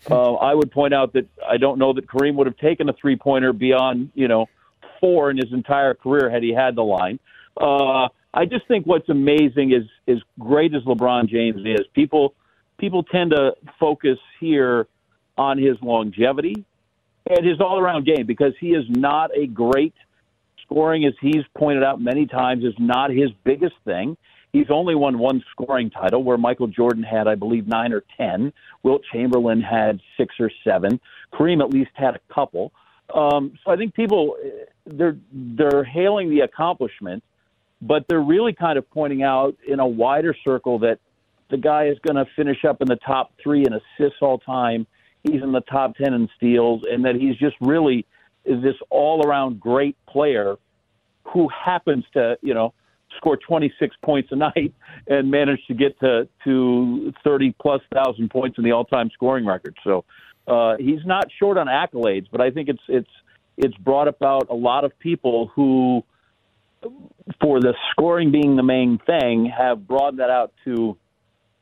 Uh, 0.09 0.33
I 0.33 0.53
would 0.53 0.71
point 0.71 0.93
out 0.93 1.13
that 1.13 1.27
I 1.47 1.57
don't 1.57 1.79
know 1.79 1.93
that 1.93 2.07
Kareem 2.07 2.35
would 2.35 2.47
have 2.47 2.57
taken 2.57 2.89
a 2.89 2.93
three 2.93 3.15
pointer 3.15 3.53
beyond 3.53 4.11
you 4.13 4.27
know 4.27 4.47
four 4.99 5.31
in 5.31 5.37
his 5.37 5.51
entire 5.53 5.93
career 5.93 6.29
had 6.29 6.43
he 6.43 6.53
had 6.53 6.75
the 6.75 6.83
line. 6.83 7.19
Uh, 7.59 8.09
I 8.33 8.45
just 8.45 8.67
think 8.67 8.85
what's 8.85 9.07
amazing 9.07 9.71
is 9.71 9.83
as 10.07 10.21
great 10.37 10.75
as 10.75 10.83
LeBron 10.83 11.29
James 11.29 11.61
is, 11.65 11.87
people 11.93 12.33
people 12.77 13.03
tend 13.03 13.31
to 13.31 13.55
focus 13.79 14.17
here 14.39 14.87
on 15.37 15.57
his 15.57 15.77
longevity 15.81 16.65
and 17.27 17.45
his 17.45 17.59
all 17.59 17.79
around 17.79 18.05
game 18.05 18.25
because 18.25 18.53
he 18.59 18.69
is 18.69 18.83
not 18.89 19.31
a 19.35 19.47
great 19.47 19.93
scoring, 20.65 21.05
as 21.05 21.13
he's 21.21 21.43
pointed 21.57 21.83
out 21.83 22.01
many 22.01 22.25
times, 22.25 22.63
is 22.63 22.73
not 22.77 23.09
his 23.11 23.29
biggest 23.43 23.75
thing. 23.85 24.17
He's 24.51 24.67
only 24.69 24.95
won 24.95 25.19
one 25.19 25.43
scoring 25.51 25.89
title, 25.89 26.23
where 26.23 26.37
Michael 26.37 26.67
Jordan 26.67 27.03
had, 27.03 27.27
I 27.27 27.35
believe, 27.35 27.67
nine 27.67 27.91
or 27.91 28.03
ten. 28.15 28.53
Wilt 28.83 29.01
Chamberlain 29.11 29.61
had 29.61 29.99
six 30.17 30.35
or 30.39 30.49
seven. 30.63 30.99
Kareem 31.33 31.61
at 31.61 31.71
least 31.71 31.91
had 31.93 32.15
a 32.15 32.33
couple. 32.33 32.71
Um, 33.13 33.57
so 33.63 33.71
I 33.71 33.75
think 33.75 33.93
people 33.93 34.37
they're 34.85 35.17
they're 35.31 35.83
hailing 35.83 36.29
the 36.29 36.41
accomplishment, 36.41 37.23
but 37.81 38.05
they're 38.07 38.21
really 38.21 38.53
kind 38.53 38.77
of 38.77 38.89
pointing 38.89 39.23
out 39.23 39.57
in 39.67 39.79
a 39.79 39.87
wider 39.87 40.35
circle 40.43 40.79
that 40.79 40.99
the 41.49 41.57
guy 41.57 41.87
is 41.87 41.97
going 42.07 42.15
to 42.15 42.31
finish 42.35 42.63
up 42.65 42.81
in 42.81 42.87
the 42.87 42.95
top 42.95 43.33
three 43.43 43.65
in 43.65 43.73
assists 43.73 44.19
all 44.21 44.39
time. 44.39 44.87
He's 45.23 45.43
in 45.43 45.51
the 45.51 45.61
top 45.61 45.95
ten 45.97 46.13
in 46.13 46.29
steals, 46.37 46.83
and 46.89 47.03
that 47.05 47.15
he's 47.15 47.35
just 47.35 47.55
really 47.59 48.05
is 48.45 48.61
this 48.63 48.75
all 48.89 49.25
around 49.27 49.59
great 49.59 49.97
player 50.07 50.57
who 51.23 51.49
happens 51.49 52.05
to 52.13 52.37
you 52.41 52.53
know 52.53 52.73
score 53.17 53.37
26 53.37 53.95
points 54.03 54.29
a 54.31 54.35
night 54.47 54.73
and 55.07 55.29
manage 55.29 55.59
to 55.67 55.73
get 55.73 55.99
to 55.99 56.27
to 56.43 57.13
30 57.23 57.55
plus 57.59 57.81
thousand 57.93 58.29
points 58.29 58.57
in 58.57 58.63
the 58.63 58.71
all-time 58.71 59.09
scoring 59.13 59.45
record. 59.45 59.75
So 59.83 60.05
uh, 60.47 60.75
he's 60.77 61.05
not 61.05 61.27
short 61.39 61.57
on 61.57 61.67
accolades, 61.67 62.27
but 62.31 62.41
I 62.41 62.51
think 62.51 62.69
it's 62.69 62.83
it's 62.87 63.09
it's 63.57 63.75
brought 63.77 64.07
about 64.07 64.49
a 64.49 64.55
lot 64.55 64.83
of 64.83 64.97
people 64.99 65.49
who, 65.55 66.03
for 67.41 67.61
the 67.61 67.73
scoring 67.91 68.31
being 68.31 68.55
the 68.55 68.63
main 68.63 68.99
thing, 69.05 69.45
have 69.45 69.87
broadened 69.87 70.19
that 70.19 70.29
out 70.29 70.53
to 70.65 70.97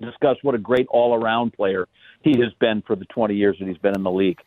discuss 0.02 0.38
what 0.42 0.56
a 0.56 0.58
great 0.58 0.88
all-around 0.90 1.54
player 1.54 1.88
he 2.22 2.32
has 2.40 2.52
been 2.60 2.82
for 2.86 2.96
the 2.96 3.06
20 3.06 3.36
years 3.36 3.56
that 3.60 3.68
he's 3.68 3.78
been 3.78 3.96
in 3.96 4.04
the 4.04 4.12
league. 4.12 4.40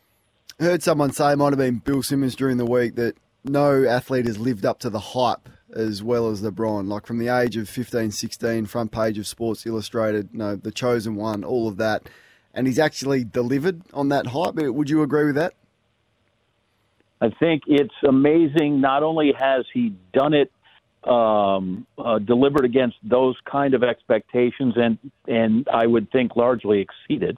Heard 0.59 0.81
someone 0.81 1.11
say, 1.11 1.35
might 1.35 1.49
have 1.49 1.59
been 1.59 1.77
Bill 1.77 2.01
Simmons 2.01 2.35
during 2.35 2.57
the 2.57 2.65
week, 2.65 2.95
that 2.95 3.15
no 3.43 3.85
athlete 3.85 4.25
has 4.25 4.39
lived 4.39 4.65
up 4.65 4.79
to 4.79 4.89
the 4.89 4.99
hype 4.99 5.49
as 5.75 6.01
well 6.01 6.29
as 6.29 6.41
LeBron. 6.41 6.87
Like 6.87 7.05
from 7.05 7.19
the 7.19 7.27
age 7.27 7.55
of 7.57 7.69
15, 7.69 8.09
16, 8.09 8.65
front 8.65 8.91
page 8.91 9.19
of 9.19 9.27
Sports 9.27 9.67
Illustrated, 9.67 10.29
you 10.31 10.39
know, 10.39 10.55
the 10.55 10.71
chosen 10.71 11.15
one, 11.15 11.43
all 11.43 11.67
of 11.67 11.77
that. 11.77 12.09
And 12.55 12.65
he's 12.65 12.79
actually 12.79 13.23
delivered 13.23 13.83
on 13.93 14.09
that 14.09 14.27
hype. 14.27 14.55
Would 14.55 14.89
you 14.89 15.03
agree 15.03 15.25
with 15.25 15.35
that? 15.35 15.53
I 17.21 17.29
think 17.39 17.61
it's 17.67 17.93
amazing. 18.07 18.81
Not 18.81 19.03
only 19.03 19.33
has 19.37 19.65
he 19.71 19.93
done 20.11 20.33
it, 20.33 20.51
um, 21.07 21.85
uh, 21.99 22.17
delivered 22.17 22.65
against 22.65 22.97
those 23.03 23.35
kind 23.49 23.75
of 23.75 23.83
expectations, 23.83 24.73
and 24.75 24.97
and 25.27 25.67
I 25.71 25.85
would 25.85 26.11
think 26.11 26.35
largely 26.35 26.79
exceeded. 26.79 27.37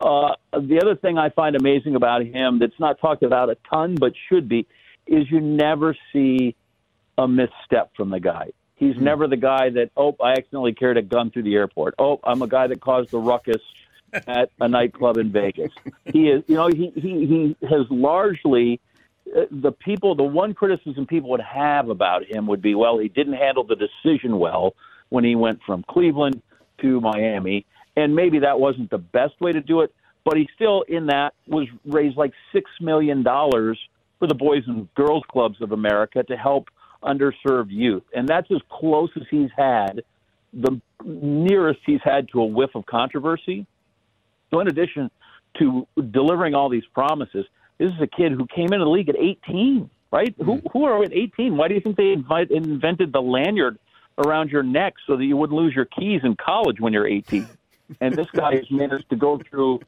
Uh, 0.00 0.34
the 0.52 0.80
other 0.80 0.94
thing 0.94 1.18
I 1.18 1.30
find 1.30 1.56
amazing 1.56 1.96
about 1.96 2.24
him 2.24 2.58
that's 2.58 2.78
not 2.78 3.00
talked 3.00 3.22
about 3.22 3.50
a 3.50 3.56
ton, 3.68 3.96
but 3.98 4.12
should 4.28 4.48
be, 4.48 4.66
is 5.06 5.30
you 5.30 5.40
never 5.40 5.96
see 6.12 6.54
a 7.16 7.26
misstep 7.26 7.90
from 7.96 8.10
the 8.10 8.20
guy. 8.20 8.50
He's 8.76 8.94
mm-hmm. 8.94 9.04
never 9.04 9.26
the 9.26 9.36
guy 9.36 9.70
that, 9.70 9.90
oh, 9.96 10.16
I 10.22 10.32
accidentally 10.32 10.72
carried 10.72 10.98
a 10.98 11.02
gun 11.02 11.30
through 11.30 11.42
the 11.42 11.54
airport. 11.54 11.94
Oh, 11.98 12.20
I'm 12.22 12.42
a 12.42 12.46
guy 12.46 12.68
that 12.68 12.80
caused 12.80 13.10
the 13.10 13.18
ruckus 13.18 13.62
at 14.12 14.50
a 14.60 14.68
nightclub 14.68 15.16
in 15.16 15.32
Vegas. 15.32 15.72
He 16.04 16.28
is, 16.28 16.44
you 16.46 16.54
know, 16.54 16.68
he 16.68 16.92
he 16.94 17.26
he 17.26 17.56
has 17.68 17.86
largely 17.90 18.80
uh, 19.36 19.42
the 19.50 19.72
people. 19.72 20.14
The 20.14 20.22
one 20.22 20.54
criticism 20.54 21.06
people 21.06 21.30
would 21.30 21.40
have 21.40 21.88
about 21.88 22.24
him 22.24 22.46
would 22.46 22.62
be, 22.62 22.74
well, 22.74 22.98
he 22.98 23.08
didn't 23.08 23.34
handle 23.34 23.64
the 23.64 23.76
decision 23.76 24.38
well 24.38 24.74
when 25.08 25.24
he 25.24 25.34
went 25.34 25.60
from 25.66 25.84
Cleveland 25.88 26.40
to 26.80 27.00
Miami, 27.00 27.66
and 27.98 28.14
maybe 28.14 28.38
that 28.38 28.60
wasn't 28.60 28.90
the 28.90 28.98
best 28.98 29.40
way 29.40 29.50
to 29.50 29.60
do 29.60 29.80
it. 29.80 29.92
But 30.24 30.36
he 30.36 30.48
still, 30.54 30.82
in 30.82 31.06
that, 31.06 31.34
was 31.48 31.66
raised 31.84 32.16
like 32.16 32.32
six 32.52 32.70
million 32.80 33.24
dollars 33.24 33.78
for 34.18 34.28
the 34.28 34.34
Boys 34.34 34.62
and 34.66 34.92
Girls 34.94 35.24
Clubs 35.30 35.60
of 35.60 35.72
America 35.72 36.22
to 36.22 36.36
help 36.36 36.68
underserved 37.02 37.70
youth. 37.70 38.04
And 38.14 38.28
that's 38.28 38.50
as 38.52 38.60
close 38.68 39.10
as 39.16 39.22
he's 39.30 39.50
had, 39.56 40.02
the 40.52 40.80
nearest 41.04 41.80
he's 41.86 42.00
had 42.04 42.28
to 42.30 42.40
a 42.40 42.46
whiff 42.46 42.70
of 42.74 42.86
controversy. 42.86 43.66
So, 44.50 44.60
in 44.60 44.68
addition 44.68 45.10
to 45.58 45.86
delivering 46.10 46.54
all 46.54 46.68
these 46.68 46.86
promises, 46.94 47.46
this 47.78 47.90
is 47.90 48.00
a 48.00 48.06
kid 48.06 48.32
who 48.32 48.46
came 48.46 48.72
into 48.72 48.84
the 48.84 48.90
league 48.90 49.08
at 49.08 49.16
18, 49.16 49.90
right? 50.12 50.38
Mm-hmm. 50.38 50.44
Who, 50.44 50.62
who 50.72 50.84
are 50.84 51.02
at 51.02 51.12
18? 51.12 51.56
Why 51.56 51.68
do 51.68 51.74
you 51.74 51.80
think 51.80 51.96
they 51.96 52.12
invite, 52.12 52.50
invented 52.50 53.12
the 53.12 53.22
lanyard 53.22 53.78
around 54.18 54.50
your 54.50 54.62
neck 54.62 54.94
so 55.06 55.16
that 55.16 55.24
you 55.24 55.36
wouldn't 55.36 55.58
lose 55.58 55.74
your 55.74 55.84
keys 55.84 56.20
in 56.22 56.36
college 56.36 56.80
when 56.80 56.92
you're 56.92 57.06
18? 57.06 57.48
And 58.00 58.14
this 58.14 58.26
guy 58.34 58.54
has 58.56 58.70
managed 58.70 59.08
to 59.10 59.16
go 59.16 59.40
through 59.50 59.80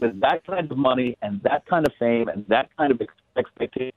with 0.00 0.20
that 0.20 0.44
kind 0.46 0.70
of 0.70 0.76
money 0.76 1.16
and 1.22 1.40
that 1.42 1.64
kind 1.66 1.86
of 1.86 1.92
fame 1.98 2.28
and 2.28 2.44
that 2.48 2.68
kind 2.76 2.90
of 2.90 3.00
expectation 3.36 3.92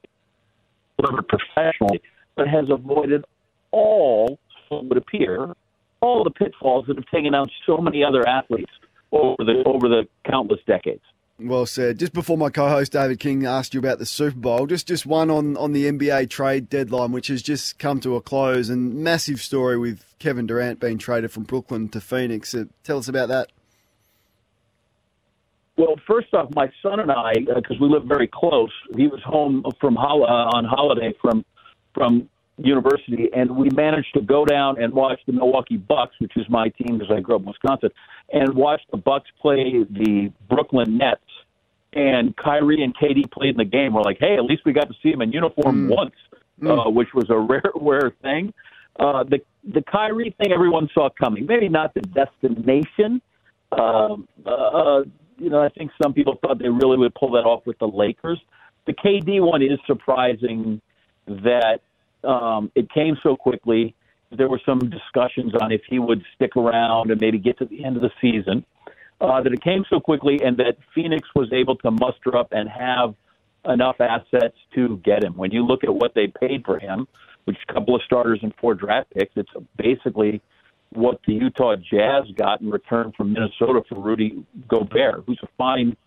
professionally 0.98 2.02
but 2.36 2.48
has 2.48 2.70
avoided 2.70 3.26
all, 3.72 4.40
it 4.72 4.86
would 4.86 4.98
appear, 4.98 5.54
all 6.02 6.24
the 6.24 6.32
pitfalls 6.32 6.86
that 6.88 6.96
have 6.96 7.08
taken 7.08 7.34
out 7.34 7.50
so 7.66 7.78
many 7.78 8.04
other 8.04 8.28
athletes 8.28 8.72
over 9.12 9.44
the 9.44 9.64
over 9.66 9.88
the 9.88 10.08
countless 10.30 10.60
decades. 10.68 11.02
Well 11.40 11.68
said. 11.68 12.00
Just 12.00 12.14
before 12.14 12.38
my 12.38 12.50
co-host 12.50 12.94
David 12.94 13.20
King 13.20 13.46
asked 13.46 13.76
you 13.76 13.80
about 13.80 14.00
the 14.00 14.08
Super 14.08 14.40
Bowl, 14.40 14.66
just 14.66 14.88
just 14.88 15.06
one 15.06 15.30
on, 15.30 15.56
on 15.58 15.72
the 15.72 15.86
NBA 15.86 16.32
trade 16.32 16.68
deadline, 16.68 17.12
which 17.12 17.28
has 17.28 17.44
just 17.44 17.78
come 17.78 18.00
to 18.00 18.16
a 18.16 18.22
close, 18.22 18.70
and 18.70 18.96
massive 18.96 19.40
story 19.40 19.78
with 19.78 20.04
Kevin 20.18 20.48
Durant 20.48 20.80
being 20.80 20.98
traded 20.98 21.32
from 21.32 21.44
Brooklyn 21.44 21.90
to 21.90 22.02
Phoenix. 22.02 22.56
Uh, 22.56 22.66
tell 22.84 22.98
us 22.98 23.08
about 23.08 23.28
that. 23.28 23.52
Well, 25.78 26.00
first 26.08 26.34
off, 26.34 26.50
my 26.56 26.72
son 26.82 27.00
and 27.00 27.12
I, 27.12 27.34
because 27.36 27.78
uh, 27.78 27.82
we 27.82 27.88
live 27.88 28.06
very 28.06 28.28
close, 28.28 28.72
he 28.96 29.06
was 29.06 29.22
home 29.22 29.64
from 29.80 29.96
uh, 29.96 30.02
on 30.02 30.66
holiday 30.66 31.14
from 31.22 31.46
from 31.94 32.30
university, 32.58 33.30
and 33.36 33.56
we 33.56 33.70
managed 33.70 34.14
to 34.16 34.22
go 34.22 34.46
down 34.46 34.82
and 34.82 34.94
watch 34.94 35.20
the 35.26 35.34
Milwaukee 35.34 35.78
Bucks, 35.78 36.16
which 36.20 36.36
is 36.36 36.46
my 36.50 36.70
team 36.70 36.98
because 36.98 37.14
I 37.16 37.20
grew 37.20 37.36
up 37.36 37.42
in 37.42 37.48
Wisconsin, 37.48 37.90
and 38.34 38.54
watch 38.54 38.82
the 38.92 38.98
Bucks 38.98 39.30
play 39.42 39.84
the 39.90 40.32
Brooklyn 40.50 40.98
Nets. 40.98 41.22
And 41.94 42.36
Kyrie 42.36 42.84
and 42.84 42.96
KD 42.96 43.32
played 43.32 43.52
in 43.52 43.58
the 43.58 43.66
game. 43.66 43.94
We're 43.94 44.02
like, 44.02 44.18
hey, 44.20 44.36
at 44.36 44.44
least 44.44 44.64
we 44.66 44.74
got 44.74 44.88
to 44.88 44.94
see 45.02 45.12
them 45.12 45.22
in 45.22 45.32
uniform 45.32 45.88
mm. 45.88 45.96
once, 45.96 46.16
mm. 46.62 46.86
Uh, 46.86 46.90
which 46.90 47.10
was 47.14 47.30
a 47.30 47.38
rare, 47.40 47.72
rare 47.76 48.14
thing. 48.22 48.54
Uh, 49.00 49.24
the 49.24 49.40
the 49.64 49.82
Kyrie 49.82 50.36
thing, 50.40 50.52
everyone 50.52 50.90
saw 50.94 51.10
coming. 51.10 51.46
Maybe 51.46 51.70
not 51.70 51.94
the 51.94 52.02
destination. 52.02 53.22
Um, 53.72 54.28
uh, 54.46 54.50
uh, 54.50 55.04
you 55.38 55.50
know, 55.50 55.62
I 55.62 55.70
think 55.70 55.92
some 56.02 56.14
people 56.14 56.38
thought 56.42 56.60
they 56.60 56.70
really 56.70 56.98
would 56.98 57.14
pull 57.14 57.32
that 57.32 57.44
off 57.44 57.66
with 57.66 57.78
the 57.80 57.88
Lakers. 57.88 58.40
The 58.86 58.94
KD 58.94 59.42
one 59.42 59.62
is 59.62 59.78
surprising 59.86 60.82
that 61.28 61.82
um, 62.24 62.72
it 62.76 62.92
came 62.92 63.18
so 63.24 63.36
quickly. 63.36 63.96
There 64.32 64.50
were 64.50 64.62
some 64.66 64.80
discussions 64.80 65.54
on 65.62 65.72
if 65.72 65.82
he 65.90 66.00
would 66.00 66.24
stick 66.36 66.56
around 66.56 67.12
and 67.12 67.22
maybe 67.22 67.40
get 67.40 67.58
to 67.60 67.66
the 67.66 67.86
end 67.86 67.96
of 67.96 68.02
the 68.02 68.12
season. 68.22 68.66
Uh, 69.20 69.42
that 69.42 69.52
it 69.52 69.64
came 69.64 69.84
so 69.90 70.00
quickly, 70.00 70.40
and 70.44 70.58
that 70.58 70.78
Phoenix 70.94 71.28
was 71.34 71.52
able 71.52 71.76
to 71.78 71.90
muster 71.90 72.38
up 72.38 72.50
and 72.52 72.70
have 72.70 73.16
enough 73.68 74.00
assets 74.00 74.56
to 74.76 74.98
get 74.98 75.24
him. 75.24 75.36
When 75.36 75.50
you 75.52 75.66
look 75.66 75.84
at 75.84 75.94
what 75.94 76.14
they 76.14 76.28
paid 76.28 76.64
for 76.64 76.78
him, 76.78 77.08
which 77.46 77.58
a 77.68 77.74
couple 77.74 77.96
of 77.96 78.02
starters 78.04 78.40
and 78.44 78.54
four 78.62 78.76
draft 78.76 79.10
picks, 79.12 79.32
it's 79.36 79.50
basically 79.76 80.40
what 80.92 81.20
the 81.26 81.34
Utah 81.34 81.76
Jazz 81.76 82.26
got 82.36 82.62
in 82.62 82.70
return 82.70 83.12
from 83.18 83.34
Minnesota 83.34 83.82
for 83.90 84.00
Rudy 84.00 84.46
Gobert, 84.68 85.24
who's 85.26 85.40
a 85.42 85.48
fine 85.58 85.98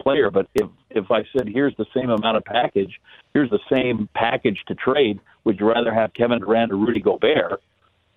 player. 0.00 0.30
But 0.30 0.48
if 0.54 0.68
if 0.90 1.10
I 1.10 1.24
said 1.36 1.48
here's 1.48 1.76
the 1.76 1.86
same 1.94 2.10
amount 2.10 2.36
of 2.36 2.44
package, 2.44 3.00
here's 3.32 3.50
the 3.50 3.60
same 3.70 4.08
package 4.14 4.62
to 4.68 4.74
trade, 4.74 5.20
would 5.44 5.60
you 5.60 5.68
rather 5.68 5.92
have 5.92 6.12
Kevin 6.14 6.40
Durant 6.40 6.72
or 6.72 6.76
Rudy 6.76 7.00
Gobert? 7.00 7.62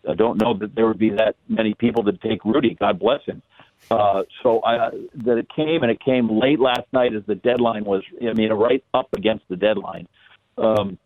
I 0.08 0.16
don't 0.16 0.42
know 0.42 0.54
that 0.56 0.76
there 0.76 0.88
would 0.88 1.00
be 1.00 1.12
that 1.12 1.36
many 1.48 1.74
people 1.74 2.04
that 2.04 2.22
take 2.22 2.44
Rudy. 2.44 2.76
God 2.80 3.00
bless 3.00 3.24
him. 3.26 3.42
Uh, 3.90 4.24
so 4.42 4.62
I, 4.64 4.90
that 5.26 5.38
it 5.38 5.48
came 5.54 5.84
and 5.84 5.92
it 5.92 6.00
came 6.00 6.40
late 6.40 6.60
last 6.60 6.88
night 6.92 7.14
as 7.14 7.24
the 7.26 7.36
deadline 7.36 7.84
was. 7.86 8.04
I 8.22 8.34
mean, 8.34 8.52
right 8.52 8.84
up 8.94 9.14
against 9.14 9.48
the 9.50 9.56
deadline. 9.56 10.08
Um, 10.58 10.98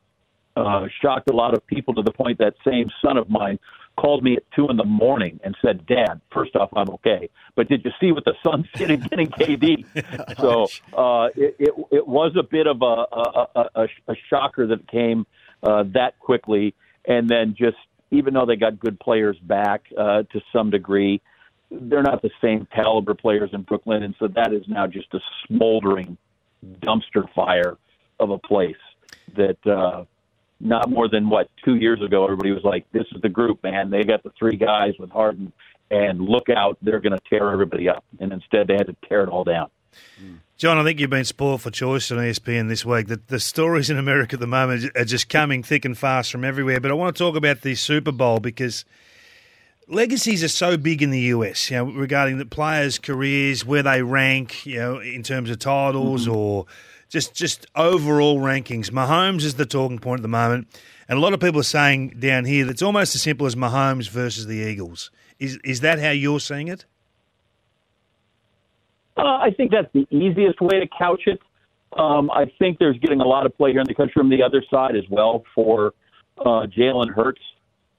uh, 0.57 0.87
shocked 1.01 1.29
a 1.29 1.33
lot 1.33 1.53
of 1.53 1.65
people 1.67 1.93
to 1.93 2.01
the 2.01 2.11
point 2.11 2.39
that 2.39 2.55
same 2.65 2.89
son 3.03 3.17
of 3.17 3.29
mine 3.29 3.59
called 3.95 4.23
me 4.23 4.37
at 4.37 4.43
two 4.55 4.67
in 4.69 4.77
the 4.77 4.85
morning 4.85 5.39
and 5.43 5.55
said, 5.61 5.85
"Dad, 5.85 6.21
first 6.31 6.55
off, 6.55 6.69
I'm 6.75 6.89
okay, 6.91 7.29
but 7.55 7.67
did 7.67 7.83
you 7.83 7.91
see 7.99 8.11
what 8.11 8.25
the 8.25 8.33
Suns 8.43 8.67
did 8.75 8.91
in 8.91 9.01
getting 9.01 9.27
KD?" 9.27 10.37
so 10.37 10.67
uh, 10.97 11.29
it, 11.35 11.55
it 11.59 11.73
it 11.91 12.07
was 12.07 12.35
a 12.37 12.43
bit 12.43 12.67
of 12.67 12.81
a 12.81 12.85
a, 12.85 13.69
a, 13.75 13.87
a 14.07 14.15
shocker 14.29 14.67
that 14.67 14.87
came 14.89 15.25
uh, 15.63 15.83
that 15.93 16.19
quickly, 16.19 16.73
and 17.05 17.29
then 17.29 17.55
just 17.57 17.77
even 18.11 18.33
though 18.33 18.45
they 18.45 18.55
got 18.55 18.79
good 18.79 18.99
players 18.99 19.37
back 19.39 19.85
uh, 19.97 20.23
to 20.31 20.41
some 20.53 20.69
degree, 20.69 21.21
they're 21.69 22.03
not 22.03 22.21
the 22.21 22.31
same 22.41 22.67
caliber 22.73 23.13
players 23.13 23.49
in 23.51 23.63
Brooklyn, 23.63 24.03
and 24.03 24.15
so 24.19 24.27
that 24.27 24.53
is 24.53 24.63
now 24.67 24.87
just 24.87 25.13
a 25.13 25.19
smoldering 25.47 26.17
dumpster 26.79 27.31
fire 27.35 27.77
of 28.19 28.29
a 28.29 28.37
place 28.37 28.75
that. 29.35 29.57
Uh, 29.65 30.05
not 30.59 30.89
more 30.89 31.07
than 31.07 31.29
what 31.29 31.49
two 31.63 31.75
years 31.75 32.01
ago, 32.01 32.23
everybody 32.23 32.51
was 32.51 32.63
like, 32.63 32.85
"This 32.91 33.05
is 33.13 33.21
the 33.21 33.29
group, 33.29 33.63
man. 33.63 33.89
They 33.89 34.03
got 34.03 34.23
the 34.23 34.31
three 34.37 34.57
guys 34.57 34.93
with 34.99 35.09
Harden, 35.09 35.51
and 35.91 36.21
look 36.21 36.49
out, 36.49 36.77
they're 36.81 36.99
going 36.99 37.17
to 37.17 37.23
tear 37.29 37.51
everybody 37.51 37.89
up." 37.89 38.03
And 38.19 38.31
instead, 38.31 38.67
they 38.67 38.75
had 38.75 38.87
to 38.87 38.95
tear 39.07 39.23
it 39.23 39.29
all 39.29 39.43
down. 39.43 39.69
John, 40.57 40.79
I 40.79 40.83
think 40.83 40.99
you've 40.99 41.11
been 41.11 41.23
spoiled 41.23 41.61
for 41.61 41.69
choice 41.69 42.11
on 42.11 42.17
ESPN 42.17 42.67
this 42.67 42.83
week. 42.83 43.07
The, 43.07 43.21
the 43.27 43.39
stories 43.39 43.91
in 43.91 43.97
America 43.97 44.35
at 44.35 44.39
the 44.39 44.47
moment 44.47 44.91
are 44.95 45.05
just 45.05 45.29
coming 45.29 45.61
thick 45.61 45.85
and 45.85 45.95
fast 45.95 46.31
from 46.31 46.43
everywhere. 46.43 46.79
But 46.79 46.89
I 46.89 46.95
want 46.95 47.15
to 47.15 47.23
talk 47.23 47.35
about 47.35 47.61
the 47.61 47.75
Super 47.75 48.11
Bowl 48.11 48.39
because 48.39 48.83
legacies 49.87 50.43
are 50.43 50.49
so 50.49 50.75
big 50.75 51.03
in 51.03 51.11
the 51.11 51.19
US, 51.19 51.69
you 51.69 51.77
know, 51.77 51.85
regarding 51.85 52.39
the 52.39 52.45
players' 52.45 52.97
careers, 52.97 53.65
where 53.65 53.83
they 53.83 54.01
rank, 54.01 54.65
you 54.65 54.79
know, 54.79 54.99
in 54.99 55.21
terms 55.21 55.51
of 55.51 55.59
titles 55.59 56.25
mm-hmm. 56.27 56.35
or 56.35 56.65
just 57.09 57.33
just 57.33 57.65
overall 57.75 58.39
rankings. 58.39 58.91
Mahomes 58.91 59.43
is 59.43 59.55
the 59.55 59.65
talking 59.65 59.99
point 59.99 60.19
at 60.19 60.23
the 60.23 60.27
moment, 60.27 60.67
and 61.07 61.17
a 61.17 61.21
lot 61.21 61.33
of 61.33 61.39
people 61.39 61.59
are 61.59 61.63
saying 61.63 62.09
down 62.19 62.45
here 62.45 62.65
that 62.65 62.71
it's 62.71 62.81
almost 62.81 63.15
as 63.15 63.21
simple 63.21 63.47
as 63.47 63.55
Mahomes 63.55 64.09
versus 64.09 64.47
the 64.47 64.57
Eagles. 64.57 65.11
Is 65.39 65.57
is 65.63 65.81
that 65.81 65.99
how 65.99 66.11
you're 66.11 66.39
seeing 66.39 66.67
it? 66.67 66.85
Uh, 69.17 69.21
I 69.21 69.49
think 69.55 69.71
that's 69.71 69.91
the 69.93 70.07
easiest 70.11 70.61
way 70.61 70.79
to 70.79 70.87
couch 70.97 71.23
it. 71.25 71.39
Um, 71.97 72.29
I 72.29 72.45
think 72.59 72.77
there's 72.77 72.97
getting 72.99 73.21
a 73.21 73.27
lot 73.27 73.45
of 73.45 73.57
play 73.57 73.71
here 73.71 73.81
in 73.81 73.87
the 73.87 73.95
country 73.95 74.13
from 74.13 74.29
the 74.29 74.43
other 74.43 74.63
side 74.69 74.95
as 74.95 75.05
well 75.09 75.43
for 75.55 75.93
uh, 76.39 76.67
Jalen 76.67 77.13
Hurts, 77.13 77.41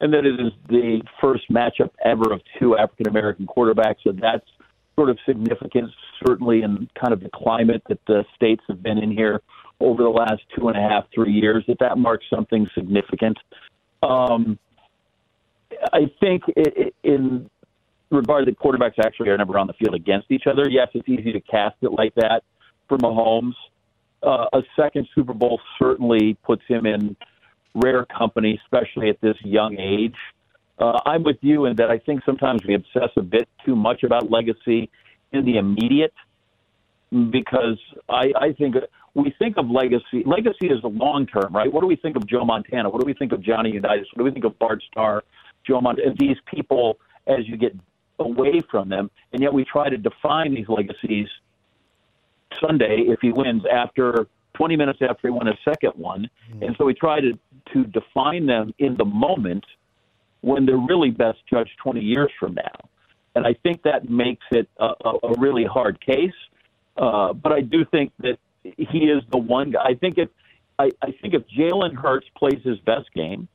and 0.01 0.12
that 0.12 0.25
it 0.25 0.38
is 0.38 0.53
the 0.68 1.03
first 1.21 1.51
matchup 1.51 1.90
ever 2.05 2.33
of 2.33 2.40
two 2.59 2.77
African 2.77 3.09
American 3.09 3.47
quarterbacks. 3.47 3.97
So 4.05 4.12
that's 4.12 4.47
sort 4.99 5.11
of 5.11 5.19
significant, 5.25 5.91
certainly 6.27 6.63
in 6.63 6.89
kind 7.01 7.13
of 7.13 7.21
the 7.21 7.31
climate 7.33 7.83
that 7.89 8.01
the 8.09 8.25
states 8.35 8.63
have 8.67 8.83
been 8.83 8.99
in 8.99 9.13
here 9.13 9.41
over 9.79 10.03
the 10.03 10.09
last 10.09 10.43
two 10.57 10.69
and 10.69 10.77
a 10.77 10.81
half, 10.81 11.05
three 11.15 11.33
years. 11.33 11.63
That 11.69 11.79
that 11.79 11.99
marks 11.99 12.25
something 12.29 12.69
significant. 12.75 13.39
Um, 14.03 14.59
I 15.93 16.11
think 16.21 16.43
it, 16.49 16.95
in 17.05 17.49
regard 18.11 18.47
to 18.47 18.53
quarterbacks 18.53 18.99
actually 18.99 19.29
are 19.29 19.39
never 19.39 19.57
on 19.57 19.69
the 19.69 19.73
field 19.75 19.95
against 19.95 20.31
each 20.31 20.49
other. 20.51 20.69
Yes, 20.69 20.89
it's 20.95 21.09
easy 21.09 21.33
to 21.33 21.41
cast 21.41 21.77
it 21.83 21.93
like 21.93 22.15
that 22.17 22.43
for 22.89 22.99
Mahomes. 22.99 23.55
Uh, 24.21 24.47
a 24.53 24.63
second 24.75 25.07
Super 25.15 25.33
Bowl 25.33 25.61
certainly 25.79 26.35
puts 26.43 26.63
him 26.67 26.87
in 26.87 27.17
rare 27.75 28.05
company, 28.07 28.59
especially 28.65 29.11
at 29.11 29.21
this 29.21 29.37
young 29.45 29.79
age. 29.79 30.17
Uh, 30.79 31.01
I'm 31.05 31.23
with 31.23 31.38
you 31.41 31.67
in 31.67 31.77
that 31.77 31.91
I 31.91 31.99
think 31.99 32.23
sometimes 32.25 32.62
we 32.67 32.75
obsess 32.75 33.11
a 33.17 33.23
bit 33.23 33.49
too 33.64 33.75
much 33.75 34.05
about 34.05 34.31
legacy 34.31 34.91
in 35.33 35.45
the 35.45 35.57
immediate 35.57 36.14
because 37.31 37.79
I, 38.09 38.33
I 38.41 38.53
think 38.53 38.77
we 39.14 39.35
think 39.38 39.57
of 39.57 39.71
legacy. 39.71 40.23
Legacy 40.25 40.69
is 40.69 40.81
the 40.83 40.88
long 40.88 41.27
term, 41.27 41.53
right? 41.53 41.73
What 41.73 41.81
do 41.81 41.87
we 41.87 41.97
think 41.97 42.17
of 42.17 42.27
Joe 42.27 42.45
Montana? 42.45 42.91
What 42.91 43.01
do 43.01 43.07
we 43.07 43.14
think 43.14 43.33
of 43.33 43.43
Johnny 43.43 43.71
Unitas? 43.71 44.07
What 44.14 44.19
do 44.19 44.25
we 44.25 44.31
think 44.31 44.45
of 44.45 44.59
Bart 44.59 44.83
Starr, 44.91 45.25
Joe 45.67 45.81
Montana? 45.81 46.14
These 46.19 46.37
people, 46.47 46.99
as 47.27 47.41
you 47.49 47.57
get 47.57 47.75
away 48.19 48.61
from 48.71 48.88
them, 48.88 49.11
and 49.33 49.43
yet 49.43 49.53
we 49.53 49.64
try 49.64 49.88
to 49.88 49.97
define 49.97 50.55
these 50.55 50.69
legacies 50.69 51.27
Sunday 52.61 53.05
if 53.09 53.21
he 53.21 53.33
wins 53.33 53.62
after 53.71 54.29
20 54.55 54.77
minutes 54.77 54.99
after 55.03 55.29
he 55.29 55.31
won 55.31 55.49
a 55.49 55.57
second 55.64 55.93
one. 55.95 56.29
Mm-hmm. 56.51 56.62
And 56.64 56.77
so 56.77 56.85
we 56.85 56.95
try 56.95 57.21
to, 57.21 57.38
to 57.73 57.85
define 57.85 58.47
them 58.47 58.75
in 58.79 58.97
the 58.97 59.05
moment 59.05 59.64
when 60.40 60.66
they're 60.66 60.77
really 60.77 61.11
best 61.11 61.38
judged 61.51 61.72
20 61.83 62.01
years 62.01 62.31
from 62.38 62.55
now. 62.55 62.88
And 63.35 63.46
I 63.46 63.55
think 63.62 63.83
that 63.83 64.09
makes 64.09 64.44
it 64.51 64.68
a, 64.79 64.92
a, 65.05 65.35
really 65.38 65.64
hard 65.64 66.01
case. 66.05 66.33
Uh, 66.96 67.33
but 67.33 67.53
I 67.53 67.61
do 67.61 67.85
think 67.85 68.12
that 68.20 68.38
he 68.62 68.98
is 68.98 69.22
the 69.31 69.38
one 69.38 69.72
guy. 69.72 69.81
I 69.85 69.94
think 69.94 70.18
if 70.18 70.29
I, 70.79 70.90
I 71.03 71.12
think 71.20 71.35
if 71.35 71.42
Jalen 71.57 71.94
Hurts 71.94 72.27
plays 72.37 72.61
his 72.64 72.79
best 72.81 73.12
game, 73.14 73.48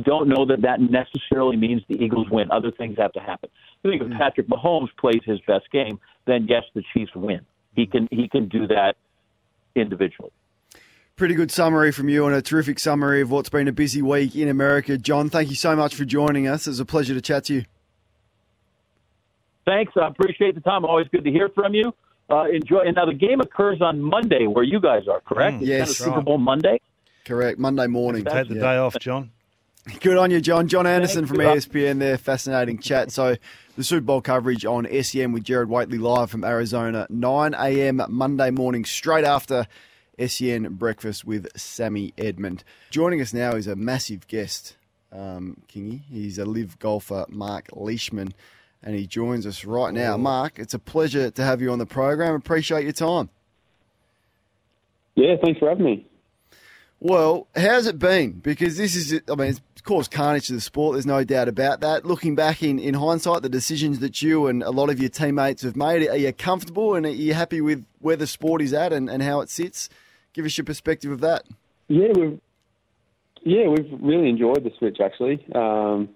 don't 0.00 0.28
know 0.28 0.46
that 0.46 0.62
that 0.62 0.80
necessarily 0.80 1.56
means 1.56 1.82
the 1.88 2.02
Eagles 2.02 2.28
win. 2.30 2.50
Other 2.50 2.70
things 2.70 2.96
have 2.98 3.12
to 3.12 3.20
happen. 3.20 3.50
I 3.84 3.88
think 3.88 4.02
if 4.02 4.08
mm. 4.08 4.18
Patrick 4.18 4.48
Mahomes 4.48 4.88
plays 4.98 5.20
his 5.24 5.38
best 5.46 5.70
game, 5.70 6.00
then 6.26 6.46
yes, 6.48 6.62
the 6.74 6.82
Chiefs 6.94 7.14
win. 7.14 7.40
He 7.74 7.86
can 7.86 8.08
he 8.10 8.28
can 8.28 8.48
do 8.48 8.66
that 8.68 8.96
individually. 9.74 10.32
Pretty 11.22 11.36
good 11.36 11.52
summary 11.52 11.92
from 11.92 12.08
you 12.08 12.26
and 12.26 12.34
a 12.34 12.42
terrific 12.42 12.80
summary 12.80 13.20
of 13.20 13.30
what's 13.30 13.48
been 13.48 13.68
a 13.68 13.72
busy 13.72 14.02
week 14.02 14.34
in 14.34 14.48
America. 14.48 14.98
John, 14.98 15.30
thank 15.30 15.50
you 15.50 15.54
so 15.54 15.76
much 15.76 15.94
for 15.94 16.04
joining 16.04 16.48
us. 16.48 16.66
It's 16.66 16.80
a 16.80 16.84
pleasure 16.84 17.14
to 17.14 17.20
chat 17.20 17.44
to 17.44 17.54
you. 17.54 17.64
Thanks. 19.64 19.92
I 19.96 20.08
appreciate 20.08 20.56
the 20.56 20.60
time. 20.60 20.84
Always 20.84 21.06
good 21.12 21.22
to 21.22 21.30
hear 21.30 21.48
from 21.50 21.74
you. 21.74 21.94
Uh, 22.28 22.46
enjoy. 22.46 22.80
And 22.80 22.96
now 22.96 23.06
the 23.06 23.14
game 23.14 23.40
occurs 23.40 23.80
on 23.80 24.02
Monday, 24.02 24.48
where 24.48 24.64
you 24.64 24.80
guys 24.80 25.06
are. 25.06 25.20
Correct? 25.20 25.58
Mm, 25.58 25.66
yes. 25.68 25.96
Super 25.96 26.22
Bowl 26.22 26.38
Monday. 26.38 26.80
Correct. 27.24 27.56
Monday 27.56 27.86
morning. 27.86 28.24
Take 28.24 28.48
the 28.48 28.56
yeah. 28.56 28.60
day 28.60 28.76
off, 28.78 28.96
John. 28.98 29.30
Good 30.00 30.16
on 30.16 30.32
you, 30.32 30.40
John. 30.40 30.66
John 30.66 30.88
Anderson 30.88 31.26
from 31.26 31.36
ESPN 31.36 32.00
there. 32.00 32.18
Fascinating 32.18 32.80
chat. 32.80 33.12
So, 33.12 33.36
the 33.76 33.84
Super 33.84 34.00
Bowl 34.06 34.22
coverage 34.22 34.64
on 34.64 34.88
SEN 35.04 35.30
with 35.30 35.44
Jared 35.44 35.68
Whateley 35.68 35.98
live 35.98 36.32
from 36.32 36.42
Arizona, 36.42 37.06
9 37.10 37.54
a.m. 37.54 38.02
Monday 38.08 38.50
morning, 38.50 38.84
straight 38.84 39.24
after 39.24 39.68
SEN 40.28 40.74
breakfast 40.74 41.24
with 41.24 41.48
Sammy 41.56 42.12
Edmund. 42.18 42.64
Joining 42.90 43.20
us 43.20 43.32
now 43.32 43.52
is 43.52 43.66
a 43.66 43.76
massive 43.76 44.26
guest, 44.28 44.76
um, 45.12 45.62
Kingy. 45.68 46.02
He's 46.10 46.38
a 46.38 46.44
LIV 46.44 46.78
golfer, 46.78 47.26
Mark 47.28 47.68
Leishman, 47.72 48.34
and 48.82 48.94
he 48.94 49.06
joins 49.06 49.46
us 49.46 49.64
right 49.64 49.92
now. 49.92 50.16
Mark, 50.16 50.58
it's 50.58 50.74
a 50.74 50.78
pleasure 50.78 51.30
to 51.30 51.42
have 51.42 51.60
you 51.60 51.70
on 51.70 51.78
the 51.78 51.86
program. 51.86 52.34
Appreciate 52.34 52.84
your 52.84 52.92
time. 52.92 53.28
Yeah, 55.14 55.36
thanks 55.42 55.58
for 55.58 55.68
having 55.68 55.84
me. 55.84 56.06
Well, 57.04 57.48
how's 57.56 57.88
it 57.88 57.98
been? 57.98 58.32
Because 58.32 58.76
this 58.76 58.94
is, 58.94 59.20
I 59.28 59.34
mean, 59.34 59.48
it's 59.48 59.60
caused 59.82 60.12
carnage 60.12 60.46
to 60.46 60.52
the 60.52 60.60
sport. 60.60 60.94
There's 60.94 61.04
no 61.04 61.24
doubt 61.24 61.48
about 61.48 61.80
that. 61.80 62.06
Looking 62.06 62.36
back 62.36 62.62
in, 62.62 62.78
in 62.78 62.94
hindsight, 62.94 63.42
the 63.42 63.48
decisions 63.48 63.98
that 63.98 64.22
you 64.22 64.46
and 64.46 64.62
a 64.62 64.70
lot 64.70 64.88
of 64.88 65.00
your 65.00 65.08
teammates 65.08 65.62
have 65.62 65.74
made, 65.74 66.08
are 66.08 66.16
you 66.16 66.32
comfortable 66.32 66.94
and 66.94 67.04
are 67.04 67.10
you 67.10 67.34
happy 67.34 67.60
with 67.60 67.84
where 67.98 68.14
the 68.14 68.28
sport 68.28 68.62
is 68.62 68.72
at 68.72 68.92
and, 68.92 69.10
and 69.10 69.20
how 69.20 69.40
it 69.40 69.50
sits? 69.50 69.88
Give 70.32 70.44
us 70.44 70.56
your 70.56 70.64
perspective 70.64 71.10
of 71.10 71.20
that. 71.20 71.44
Yeah, 71.88 72.08
we've 72.14 72.40
yeah 73.42 73.68
we've 73.68 73.90
really 74.00 74.28
enjoyed 74.28 74.64
the 74.64 74.70
switch 74.78 74.98
actually. 75.02 75.44
Um, 75.54 76.08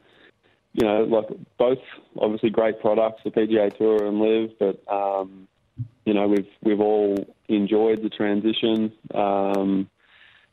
you 0.72 0.86
know, 0.86 1.04
like 1.04 1.26
both 1.58 1.78
obviously 2.18 2.50
great 2.50 2.80
products, 2.80 3.22
the 3.24 3.30
PGA 3.30 3.76
Tour 3.76 4.06
and 4.06 4.20
LIV, 4.20 4.50
but 4.58 4.92
um, 4.92 5.48
you 6.04 6.14
know 6.14 6.28
we've 6.28 6.48
we've 6.62 6.80
all 6.80 7.16
enjoyed 7.48 8.02
the 8.02 8.10
transition. 8.10 8.92
Um, 9.14 9.88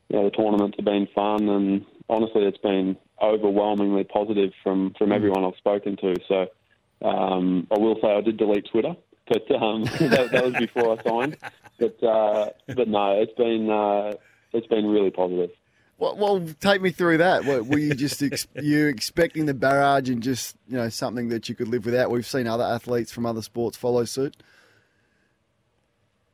you 0.10 0.18
know, 0.18 0.26
the 0.26 0.32
tournaments 0.32 0.78
have 0.78 0.86
been 0.86 1.08
fun, 1.14 1.50
and 1.50 1.86
honestly, 2.10 2.44
it's 2.44 2.58
been 2.58 2.98
overwhelmingly 3.22 4.04
positive 4.06 4.52
from 4.64 4.94
from 4.98 5.12
everyone 5.12 5.44
I've 5.44 5.58
spoken 5.58 5.98
to. 5.98 6.16
So 6.28 7.08
um, 7.08 7.68
I 7.72 7.78
will 7.78 7.98
say 8.02 8.08
I 8.08 8.22
did 8.22 8.38
delete 8.38 8.68
Twitter, 8.72 8.96
but 9.28 9.50
um, 9.52 9.84
that, 10.00 10.30
that, 10.32 10.44
was 10.44 10.54
before 10.54 10.98
I 11.00 11.04
signed. 11.04 11.38
But 11.80 12.04
uh, 12.04 12.50
but 12.68 12.88
no, 12.88 13.22
it's 13.22 13.34
been 13.34 13.70
uh, 13.70 14.14
it's 14.52 14.68
been 14.68 14.88
really 14.88 15.12
positive. 15.12 15.52
Well, 15.98 16.18
well, 16.18 16.46
take 16.60 16.82
me 16.82 16.90
through 16.90 17.20
that. 17.20 17.46
Were 17.46 17.78
you 17.78 17.94
just 17.94 18.22
ex- 18.22 18.48
you 18.56 18.88
expecting 18.88 19.46
the 19.46 19.54
barrage 19.54 20.10
and 20.10 20.22
just 20.22 20.56
you 20.68 20.78
know 20.78 20.90
something 20.90 21.30
that 21.30 21.48
you 21.48 21.56
could 21.56 21.68
live 21.68 21.86
without? 21.86 22.12
We've 22.12 22.26
seen 22.26 22.48
other 22.48 22.64
athletes 22.64 23.12
from 23.12 23.26
other 23.26 23.42
sports 23.42 23.78
follow 23.78 24.06
suit. 24.06 24.36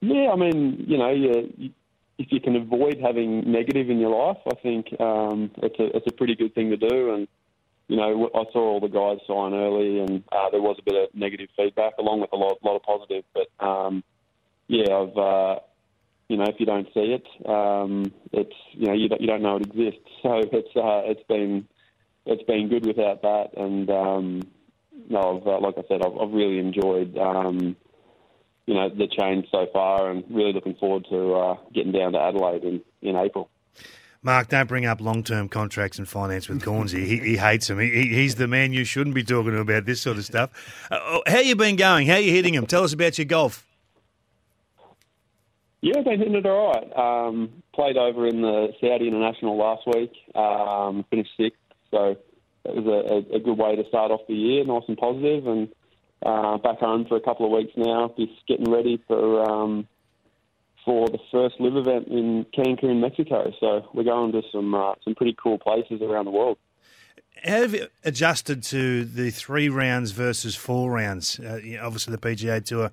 Yeah, 0.02 0.30
I 0.32 0.38
mean, 0.38 0.86
you 0.88 0.98
know, 0.98 1.10
you, 1.10 1.72
if 2.18 2.32
you 2.32 2.40
can 2.40 2.56
avoid 2.56 3.00
having 3.02 3.52
negative 3.52 3.90
in 3.90 4.00
your 4.00 4.12
life, 4.12 4.38
I 4.48 4.56
think 4.56 4.88
um, 5.00 5.52
it's 5.58 5.80
a 5.80 5.96
it's 5.96 6.08
a 6.08 6.14
pretty 6.14 6.36
good 6.36 6.56
thing 6.56 6.70
to 6.70 6.78
do. 6.78 7.14
And 7.14 7.28
you 7.90 7.98
know, 7.98 8.30
I 8.36 8.44
saw 8.54 8.60
all 8.60 8.80
the 8.80 8.88
guys 8.88 9.18
sign 9.26 9.54
early, 9.54 10.00
and 10.00 10.24
uh, 10.32 10.52
there 10.52 10.62
was 10.62 10.78
a 10.80 10.84
bit 10.84 10.94
of 10.94 11.10
negative 11.16 11.50
feedback 11.58 11.94
along 11.98 12.22
with 12.22 12.32
a 12.32 12.36
lot 12.36 12.60
lot 12.64 12.76
of 12.76 12.84
positive. 12.84 13.24
But 13.34 13.66
um, 13.66 14.04
yeah, 14.68 14.96
I've 14.96 15.18
uh, 15.18 15.60
you 16.28 16.38
know, 16.38 16.44
if 16.44 16.60
you 16.60 16.68
don't 16.68 16.88
see 16.94 17.18
it, 17.18 17.26
um, 17.50 18.14
it's 18.32 18.54
you 18.74 18.86
know 18.86 18.94
you 18.94 19.10
don't, 19.10 19.20
you 19.20 19.28
don't 19.28 19.42
know 19.42 19.58
it 19.58 19.66
exists. 19.66 20.06
So 20.22 20.38
it's 20.38 20.76
uh, 20.76 21.02
it's 21.10 21.24
been 21.28 21.68
it's 22.26 22.44
been 22.44 22.70
good 22.70 22.86
without 22.86 23.24
that, 23.24 23.58
and 23.58 23.90
um, 23.90 24.42
no, 25.10 25.40
I've, 25.40 25.48
uh, 25.48 25.60
like 25.60 25.76
I 25.78 25.84
said, 25.88 26.02
I've, 26.06 26.16
I've 26.16 26.34
really 26.34 26.60
enjoyed. 26.60 27.18
Um, 27.18 27.76
you 28.68 28.76
know 28.76 28.88
the 28.88 29.08
change 29.08 29.48
so 29.52 29.66
far, 29.74 30.12
and 30.12 30.24
really 30.30 30.54
looking 30.54 30.76
forward 30.76 31.08
to 31.10 31.34
uh, 31.34 31.58
getting 31.74 31.92
down 31.92 32.12
to 32.12 32.20
Adelaide 32.20 32.64
in, 32.64 32.82
in 33.02 33.16
April. 33.16 33.50
Mark, 34.22 34.50
don't 34.50 34.68
bring 34.68 34.86
up 34.86 35.00
long-term 35.00 35.48
contracts 35.48 35.98
and 35.98 36.08
finance 36.08 36.50
with 36.50 36.64
Cornsey. 36.64 37.06
he, 37.06 37.18
he 37.20 37.38
hates 37.38 37.70
him. 37.70 37.80
He, 37.80 37.90
he's 37.90 38.36
the 38.36 38.48
man 38.48 38.74
you 38.74 38.84
shouldn't 38.84 39.16
be 39.16 39.24
talking 39.24 39.52
to 39.52 39.60
about 39.60 39.86
this 39.86 40.02
sort 40.02 40.18
of 40.18 40.26
stuff. 40.26 40.52
Uh, 40.92 41.00
oh, 41.02 41.24
how 41.26 41.40
you 41.40 41.56
been 41.56 41.78
going? 41.78 42.06
How 42.06 42.18
you 42.18 42.32
hitting 42.32 42.54
him? 42.54 42.66
Tell 42.66 42.84
us 42.84 42.92
about 42.92 43.18
your 43.18 43.26
golf. 43.26 43.66
Yeah, 45.82 46.02
been 46.02 46.20
hitting 46.20 46.36
it 46.36 46.46
all 46.46 46.74
right. 46.74 47.28
Um, 47.28 47.64
played 47.74 47.96
over 47.96 48.28
in 48.28 48.42
the 48.42 48.74
Saudi 48.82 49.08
International 49.08 49.56
last 49.56 49.88
week. 49.88 50.12
Um, 50.36 51.06
finished 51.10 51.32
sixth, 51.38 51.62
so 51.90 52.18
it 52.66 52.76
was 52.76 52.86
a, 52.86 53.36
a, 53.36 53.40
good 53.40 53.58
way 53.58 53.78
to 53.78 53.88
start 53.88 54.12
off 54.12 54.20
the 54.28 54.36
year, 54.36 54.66
nice 54.66 54.84
and 54.90 54.98
positive, 54.98 55.48
and 55.48 55.70
uh, 56.26 56.58
back 56.58 56.80
home 56.80 57.06
for 57.06 57.16
a 57.16 57.22
couple 57.22 57.46
of 57.46 57.54
weeks 57.54 57.72
now, 57.78 58.14
just 58.18 58.34
getting 58.46 58.70
ready 58.70 59.02
for 59.08 59.50
um, 59.50 59.88
for 60.90 61.08
the 61.08 61.20
first 61.32 61.60
LIV 61.60 61.78
event 61.78 62.08
in 62.08 62.48
Cancun, 62.58 63.00
Mexico. 63.00 63.54
So 63.60 63.88
we're 63.94 64.06
going 64.06 64.32
to 64.32 64.42
some 64.52 64.74
uh, 64.74 64.94
some 65.04 65.14
pretty 65.14 65.38
cool 65.40 65.60
places 65.60 66.02
around 66.02 66.26
the 66.26 66.32
world. 66.32 66.58
Have 67.44 67.76
you 67.76 67.86
adjusted 68.04 68.64
to 68.64 69.06
the 69.06 69.30
three 69.30 69.70
rounds 69.70 70.10
versus 70.10 70.56
four 70.56 70.90
rounds? 70.90 71.40
Uh, 71.40 71.60
obviously, 71.80 72.16
the 72.16 72.18
PGA 72.18 72.66
Tour 72.66 72.92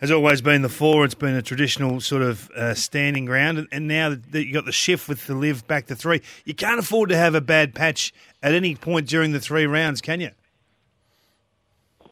has 0.00 0.10
always 0.10 0.42
been 0.42 0.60
the 0.60 0.68
four. 0.68 1.06
It's 1.06 1.14
been 1.14 1.34
a 1.34 1.40
traditional 1.40 2.02
sort 2.02 2.20
of 2.20 2.50
uh, 2.50 2.74
standing 2.74 3.24
ground, 3.24 3.66
and, 3.72 3.88
now 3.88 4.10
that 4.10 4.46
you 4.46 4.52
got 4.52 4.66
the 4.66 4.72
shift 4.72 5.08
with 5.08 5.26
the 5.26 5.34
LIV 5.34 5.66
back 5.66 5.86
to 5.86 5.96
three, 5.96 6.20
you 6.44 6.52
can't 6.52 6.78
afford 6.78 7.08
to 7.08 7.16
have 7.16 7.34
a 7.34 7.40
bad 7.40 7.74
patch 7.74 8.12
at 8.42 8.52
any 8.52 8.74
point 8.74 9.08
during 9.08 9.32
the 9.32 9.40
three 9.40 9.64
rounds, 9.64 10.02
can 10.02 10.20
you? 10.20 10.30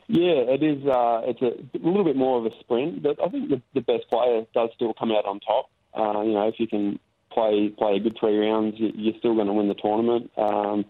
Yeah, 0.08 0.48
it 0.48 0.62
is. 0.62 0.84
Uh, 0.86 1.20
it's 1.24 1.42
a, 1.42 1.52
a 1.76 1.86
little 1.86 2.04
bit 2.04 2.16
more 2.16 2.38
of 2.38 2.46
a 2.46 2.50
sprint, 2.60 3.02
but 3.02 3.22
I 3.22 3.28
think 3.28 3.50
the, 3.50 3.60
the 3.74 3.82
best 3.82 4.08
player 4.08 4.44
does 4.54 4.70
still 4.74 4.94
come 4.94 5.12
out 5.12 5.26
on 5.26 5.38
top. 5.40 5.70
Uh, 5.94 6.22
you 6.22 6.32
know, 6.32 6.48
if 6.48 6.54
you 6.58 6.66
can 6.66 6.98
play 7.30 7.68
play 7.76 7.96
a 7.96 8.00
good 8.00 8.16
three 8.18 8.38
rounds, 8.38 8.76
you're 8.78 9.18
still 9.18 9.34
going 9.34 9.48
to 9.48 9.52
win 9.52 9.68
the 9.68 9.74
tournament. 9.74 10.30
Um, 10.38 10.86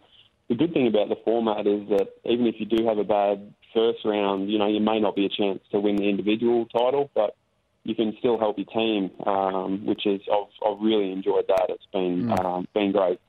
the 0.49 0.55
good 0.55 0.73
thing 0.73 0.87
about 0.87 1.09
the 1.09 1.17
format 1.25 1.67
is 1.67 1.89
that 1.91 2.09
even 2.25 2.47
if 2.47 2.55
you 2.59 2.67
do 2.67 2.87
have 2.87 2.99
a 2.99 3.05
bad 3.05 3.53
first 3.75 4.05
round, 4.05 4.51
you 4.51 4.59
know, 4.59 4.69
you 4.69 4.81
may 4.81 5.01
not 5.01 5.17
be 5.17 5.27
a 5.27 5.29
chance 5.29 5.61
to 5.73 5.81
win 5.81 5.97
the 5.97 6.09
individual 6.09 6.67
title, 6.67 7.11
but 7.15 7.37
you 7.85 7.95
can 7.95 8.15
still 8.19 8.39
help 8.39 8.57
your 8.57 8.67
team, 8.67 9.11
um, 9.27 9.85
which 9.85 10.07
is 10.07 10.21
I've, 10.33 10.47
I've 10.65 10.81
really 10.81 11.11
enjoyed 11.11 11.47
that. 11.49 11.67
It's 11.71 11.87
been 11.93 12.27
mm. 12.27 12.45
um, 12.45 12.69
been 12.73 12.93
great. 12.93 13.21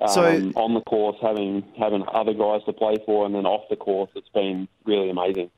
Um, 0.00 0.08
so 0.08 0.52
on 0.56 0.74
the 0.74 0.80
course, 0.80 1.16
having 1.20 1.64
having 1.78 2.04
other 2.12 2.34
guys 2.34 2.62
to 2.66 2.72
play 2.72 2.96
for, 3.04 3.26
and 3.26 3.34
then 3.34 3.46
off 3.46 3.68
the 3.68 3.76
course, 3.76 4.10
it's 4.14 4.28
been 4.30 4.68
really 4.84 5.10
amazing. 5.10 5.50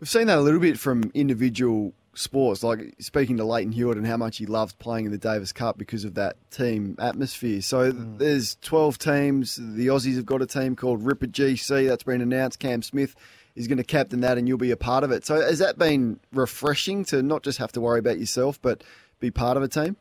We've 0.00 0.08
seen 0.08 0.26
that 0.26 0.38
a 0.38 0.40
little 0.40 0.60
bit 0.60 0.78
from 0.78 1.10
individual 1.14 1.94
sports, 2.14 2.62
like 2.62 2.94
speaking 2.98 3.36
to 3.38 3.44
Lleyton 3.44 3.72
Hewitt 3.72 3.96
and 3.96 4.06
how 4.06 4.16
much 4.16 4.38
he 4.38 4.46
loved 4.46 4.78
playing 4.78 5.06
in 5.06 5.12
the 5.12 5.18
Davis 5.18 5.52
Cup 5.52 5.78
because 5.78 6.04
of 6.04 6.14
that 6.14 6.36
team 6.50 6.96
atmosphere. 6.98 7.62
So 7.62 7.92
mm. 7.92 8.18
there's 8.18 8.56
12 8.62 8.98
teams. 8.98 9.56
The 9.56 9.86
Aussies 9.86 10.16
have 10.16 10.26
got 10.26 10.42
a 10.42 10.46
team 10.46 10.76
called 10.76 11.04
Ripper 11.04 11.28
GC 11.28 11.88
that's 11.88 12.02
been 12.02 12.20
announced. 12.20 12.58
Cam 12.58 12.82
Smith 12.82 13.14
is 13.54 13.68
going 13.68 13.78
to 13.78 13.84
captain 13.84 14.20
that, 14.20 14.38
and 14.38 14.48
you'll 14.48 14.58
be 14.58 14.70
a 14.70 14.76
part 14.76 15.04
of 15.04 15.10
it. 15.10 15.24
So 15.24 15.40
has 15.40 15.58
that 15.58 15.78
been 15.78 16.20
refreshing 16.32 17.04
to 17.06 17.22
not 17.22 17.42
just 17.42 17.58
have 17.58 17.72
to 17.72 17.80
worry 17.80 17.98
about 17.98 18.18
yourself, 18.18 18.60
but 18.60 18.82
be 19.20 19.30
part 19.30 19.56
of 19.56 19.62
a 19.62 19.68
team? 19.68 19.96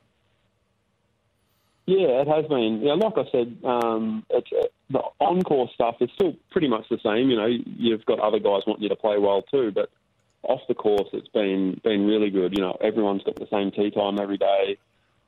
Yeah, 1.85 2.21
it 2.21 2.27
has 2.27 2.45
been. 2.47 2.81
Yeah, 2.81 2.93
like 2.93 3.17
I 3.17 3.29
said, 3.31 3.57
um, 3.63 4.25
it's, 4.29 4.47
uh, 4.53 4.67
the 4.91 5.01
on-course 5.19 5.71
stuff 5.73 5.95
is 5.99 6.09
still 6.15 6.35
pretty 6.51 6.67
much 6.67 6.85
the 6.89 6.99
same. 7.03 7.29
You 7.29 7.37
know, 7.37 7.47
you've 7.47 8.05
got 8.05 8.19
other 8.19 8.39
guys 8.39 8.61
wanting 8.67 8.83
you 8.83 8.89
to 8.89 8.95
play 8.95 9.17
well 9.17 9.41
too, 9.41 9.71
but 9.73 9.89
off 10.43 10.61
the 10.67 10.73
course, 10.73 11.09
it's 11.13 11.27
been 11.29 11.79
been 11.83 12.05
really 12.05 12.29
good. 12.29 12.53
You 12.55 12.61
know, 12.61 12.77
everyone's 12.81 13.23
got 13.23 13.35
the 13.35 13.47
same 13.51 13.71
tee 13.71 13.91
time 13.91 14.19
every 14.19 14.37
day. 14.37 14.77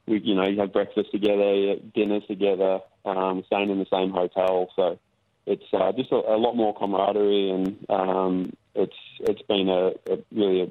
We, 0.07 0.19
you 0.19 0.35
know, 0.35 0.47
you 0.47 0.59
have 0.59 0.73
breakfast 0.73 1.11
together, 1.11 1.75
dinners 1.95 2.23
together, 2.27 2.79
um, 3.05 3.43
staying 3.47 3.69
in 3.69 3.79
the 3.79 3.85
same 3.91 4.11
hotel. 4.11 4.69
So 4.75 4.99
it's 5.45 5.63
uh, 5.73 5.91
just 5.93 6.11
a, 6.11 6.15
a, 6.15 6.37
lot 6.37 6.55
more 6.55 6.75
camaraderie, 6.75 7.51
and 7.51 7.85
um, 7.89 8.53
it's 8.75 8.95
it's 9.21 9.41
been 9.43 9.69
a, 9.69 9.89
a 10.11 10.17
really 10.31 10.61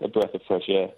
a, 0.00 0.04
a, 0.04 0.08
breath 0.08 0.34
of 0.34 0.42
fresh 0.46 0.68
air. 0.68 0.90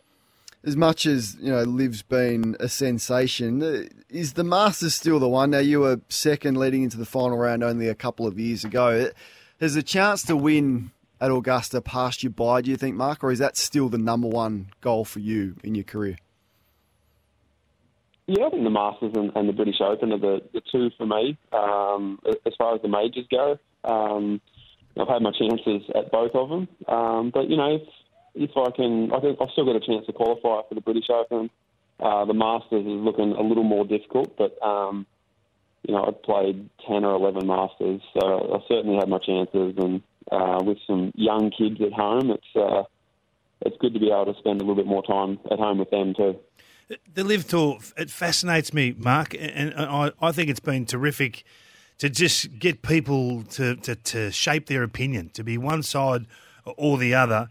As 0.64 0.76
much 0.76 1.06
as 1.06 1.36
you 1.40 1.50
know, 1.50 1.62
Liv's 1.62 2.02
been 2.02 2.56
a 2.60 2.68
sensation. 2.68 3.88
Is 4.14 4.34
the 4.34 4.44
Masters 4.44 4.94
still 4.94 5.18
the 5.18 5.28
one? 5.28 5.50
Now 5.50 5.58
you 5.58 5.80
were 5.80 6.00
second, 6.08 6.56
leading 6.56 6.84
into 6.84 6.96
the 6.96 7.04
final 7.04 7.36
round 7.36 7.64
only 7.64 7.88
a 7.88 7.96
couple 7.96 8.28
of 8.28 8.38
years 8.38 8.64
ago. 8.64 9.10
Has 9.60 9.74
the 9.74 9.82
chance 9.82 10.22
to 10.26 10.36
win 10.36 10.92
at 11.20 11.32
Augusta 11.32 11.80
passed 11.80 12.22
you 12.22 12.30
by, 12.30 12.62
do 12.62 12.70
you 12.70 12.76
think, 12.76 12.94
Mark, 12.94 13.24
or 13.24 13.32
is 13.32 13.40
that 13.40 13.56
still 13.56 13.88
the 13.88 13.98
number 13.98 14.28
one 14.28 14.68
goal 14.80 15.04
for 15.04 15.18
you 15.18 15.56
in 15.64 15.74
your 15.74 15.82
career? 15.82 16.16
Yeah, 18.28 18.46
I 18.46 18.50
think 18.50 18.62
the 18.62 18.70
Masters 18.70 19.10
and, 19.16 19.32
and 19.34 19.48
the 19.48 19.52
British 19.52 19.80
Open 19.80 20.12
are 20.12 20.18
the, 20.18 20.42
the 20.52 20.62
two 20.70 20.90
for 20.96 21.06
me. 21.06 21.36
Um, 21.52 22.20
as 22.24 22.54
far 22.56 22.76
as 22.76 22.82
the 22.82 22.88
majors 22.88 23.26
go, 23.28 23.58
um, 23.82 24.40
I've 24.96 25.08
had 25.08 25.22
my 25.22 25.32
chances 25.32 25.90
at 25.92 26.12
both 26.12 26.36
of 26.36 26.50
them. 26.50 26.68
Um, 26.86 27.32
but 27.34 27.50
you 27.50 27.56
know, 27.56 27.80
if, 27.80 27.82
if 28.36 28.50
I 28.56 28.70
can, 28.70 29.10
I 29.12 29.18
think 29.18 29.38
I've 29.40 29.50
still 29.50 29.64
got 29.64 29.74
a 29.74 29.80
chance 29.80 30.06
to 30.06 30.12
qualify 30.12 30.68
for 30.68 30.76
the 30.76 30.82
British 30.82 31.10
Open. 31.10 31.50
Uh, 32.00 32.24
the 32.24 32.34
Masters 32.34 32.84
is 32.86 33.00
looking 33.00 33.32
a 33.32 33.42
little 33.42 33.64
more 33.64 33.84
difficult, 33.84 34.36
but 34.36 34.60
um, 34.62 35.06
you 35.86 35.94
know, 35.94 36.04
I've 36.04 36.22
played 36.22 36.68
ten 36.86 37.04
or 37.04 37.14
eleven 37.14 37.46
Masters, 37.46 38.00
so 38.18 38.54
I 38.54 38.68
certainly 38.68 38.96
had 38.96 39.08
my 39.08 39.18
chances. 39.18 39.74
And 39.78 40.02
uh, 40.30 40.62
with 40.64 40.78
some 40.86 41.12
young 41.14 41.50
kids 41.50 41.80
at 41.80 41.92
home, 41.92 42.30
it's 42.30 42.56
uh, 42.56 42.84
it's 43.60 43.76
good 43.78 43.94
to 43.94 44.00
be 44.00 44.10
able 44.10 44.32
to 44.32 44.38
spend 44.38 44.60
a 44.60 44.64
little 44.64 44.76
bit 44.76 44.86
more 44.86 45.02
time 45.02 45.38
at 45.50 45.58
home 45.58 45.78
with 45.78 45.90
them 45.90 46.14
too. 46.14 46.36
The 47.14 47.24
LIV 47.24 47.48
tour 47.48 47.78
it 47.96 48.10
fascinates 48.10 48.74
me, 48.74 48.94
Mark, 48.98 49.34
and 49.38 49.72
I, 49.74 50.12
I 50.20 50.32
think 50.32 50.50
it's 50.50 50.60
been 50.60 50.84
terrific 50.84 51.44
to 51.98 52.10
just 52.10 52.58
get 52.58 52.82
people 52.82 53.42
to, 53.44 53.76
to, 53.76 53.94
to 53.94 54.30
shape 54.30 54.66
their 54.66 54.82
opinion, 54.82 55.30
to 55.30 55.44
be 55.44 55.56
one 55.56 55.82
side 55.82 56.26
or 56.76 56.98
the 56.98 57.14
other. 57.14 57.48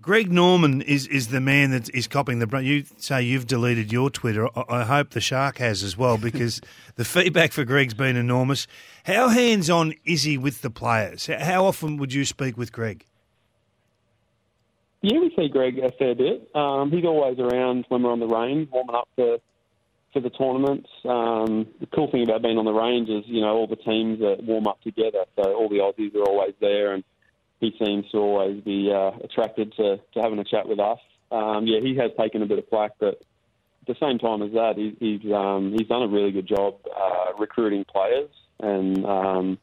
Greg 0.00 0.30
Norman 0.30 0.82
is, 0.82 1.06
is 1.06 1.28
the 1.28 1.40
man 1.40 1.70
that 1.70 1.88
is 1.94 2.06
copying 2.06 2.38
the. 2.38 2.58
You 2.60 2.84
say 2.98 3.22
you've 3.22 3.46
deleted 3.46 3.92
your 3.92 4.10
Twitter. 4.10 4.48
I, 4.56 4.80
I 4.80 4.84
hope 4.84 5.10
the 5.10 5.20
Shark 5.20 5.58
has 5.58 5.82
as 5.82 5.96
well 5.96 6.18
because 6.18 6.60
the 6.96 7.04
feedback 7.04 7.52
for 7.52 7.64
Greg's 7.64 7.94
been 7.94 8.16
enormous. 8.16 8.66
How 9.04 9.28
hands 9.28 9.70
on 9.70 9.94
is 10.04 10.22
he 10.24 10.38
with 10.38 10.62
the 10.62 10.70
players? 10.70 11.26
How 11.26 11.64
often 11.64 11.96
would 11.96 12.12
you 12.12 12.24
speak 12.24 12.56
with 12.56 12.72
Greg? 12.72 13.06
Yeah, 15.02 15.20
we 15.20 15.32
see 15.36 15.48
Greg 15.48 15.78
a 15.78 15.92
fair 15.92 16.14
bit. 16.14 16.48
Um, 16.54 16.90
he's 16.90 17.04
always 17.04 17.38
around 17.38 17.84
when 17.88 18.02
we're 18.02 18.12
on 18.12 18.20
the 18.20 18.26
range, 18.26 18.68
warming 18.72 18.96
up 18.96 19.08
for 19.14 19.38
for 20.12 20.20
the 20.20 20.30
tournaments. 20.30 20.88
Um, 21.04 21.66
the 21.78 21.86
cool 21.94 22.10
thing 22.10 22.22
about 22.22 22.40
being 22.42 22.56
on 22.56 22.64
the 22.64 22.72
range 22.72 23.10
is, 23.10 23.24
you 23.26 23.42
know, 23.42 23.54
all 23.54 23.66
the 23.66 23.76
teams 23.76 24.22
are 24.22 24.36
warm 24.36 24.66
up 24.66 24.80
together, 24.80 25.26
so 25.36 25.52
all 25.54 25.68
the 25.68 25.76
Aussies 25.76 26.14
are 26.14 26.24
always 26.24 26.54
there, 26.58 26.94
and 26.94 27.04
he 27.60 27.74
seems 27.82 28.10
to 28.10 28.18
always 28.18 28.62
be 28.62 28.92
uh, 28.92 29.12
attracted 29.24 29.72
to, 29.76 29.98
to 30.14 30.20
having 30.20 30.38
a 30.38 30.44
chat 30.44 30.68
with 30.68 30.78
us. 30.78 30.98
Um, 31.30 31.66
yeah, 31.66 31.80
he 31.80 31.96
has 31.96 32.10
taken 32.18 32.42
a 32.42 32.46
bit 32.46 32.58
of 32.58 32.68
flack, 32.68 32.92
but 32.98 33.20
at 33.80 33.86
the 33.86 33.96
same 34.00 34.18
time 34.18 34.42
as 34.42 34.52
that, 34.52 34.74
he, 34.76 34.96
he's 34.98 35.32
um, 35.32 35.72
he's 35.76 35.88
done 35.88 36.02
a 36.02 36.08
really 36.08 36.32
good 36.32 36.46
job 36.46 36.76
uh, 36.94 37.32
recruiting 37.38 37.84
players, 37.84 38.30
and 38.60 39.04
um, 39.04 39.58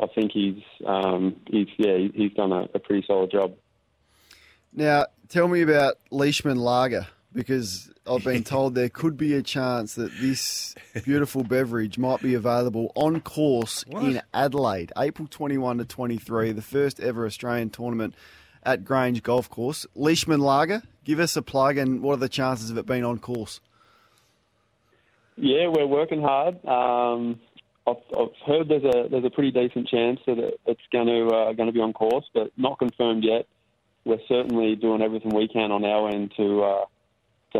I 0.00 0.06
think 0.14 0.32
he's 0.32 0.62
um, 0.86 1.36
he's 1.48 1.68
yeah 1.76 1.98
he's 2.14 2.32
done 2.32 2.52
a, 2.52 2.68
a 2.74 2.78
pretty 2.78 3.04
solid 3.06 3.30
job. 3.30 3.54
Now, 4.72 5.06
tell 5.28 5.48
me 5.48 5.62
about 5.62 5.94
Leishman 6.10 6.58
Lager 6.58 7.06
because 7.36 7.90
I've 8.06 8.24
been 8.24 8.42
told 8.42 8.74
there 8.74 8.88
could 8.88 9.16
be 9.16 9.34
a 9.34 9.42
chance 9.42 9.94
that 9.94 10.10
this 10.18 10.74
beautiful 11.04 11.44
beverage 11.44 11.98
might 11.98 12.20
be 12.22 12.34
available 12.34 12.90
on 12.94 13.20
course 13.20 13.84
what? 13.86 14.04
in 14.04 14.22
Adelaide, 14.34 14.90
April 14.96 15.28
21 15.28 15.78
to 15.78 15.84
23, 15.84 16.52
the 16.52 16.62
first 16.62 16.98
ever 16.98 17.26
Australian 17.26 17.70
tournament 17.70 18.14
at 18.62 18.84
Grange 18.84 19.22
Golf 19.22 19.50
Course. 19.50 19.86
Leishman 19.94 20.40
Lager, 20.40 20.82
give 21.04 21.20
us 21.20 21.36
a 21.36 21.42
plug 21.42 21.76
and 21.76 22.02
what 22.02 22.14
are 22.14 22.16
the 22.16 22.28
chances 22.28 22.70
of 22.70 22.78
it 22.78 22.86
being 22.86 23.04
on 23.04 23.18
course? 23.18 23.60
Yeah, 25.36 25.68
we're 25.68 25.86
working 25.86 26.22
hard. 26.22 26.64
Um, 26.66 27.38
I've, 27.86 27.96
I've, 28.18 28.34
heard 28.46 28.68
there's 28.68 28.84
a 28.84 29.08
there's 29.10 29.24
a 29.24 29.30
pretty 29.30 29.50
decent 29.50 29.86
chance 29.86 30.18
that 30.26 30.38
it's 30.66 30.80
going 30.90 31.06
to 31.06 31.26
uh, 31.26 31.52
going 31.52 31.66
to 31.66 31.72
be 31.72 31.80
on 31.80 31.92
course, 31.92 32.24
but 32.32 32.50
not 32.56 32.78
confirmed 32.78 33.22
yet 33.22 33.46
we're 34.06 34.20
certainly 34.28 34.76
doing 34.76 35.02
everything 35.02 35.34
we 35.34 35.48
can 35.48 35.72
on 35.72 35.84
our 35.84 36.08
end 36.08 36.32
to 36.36 36.62
uh, 36.62 36.84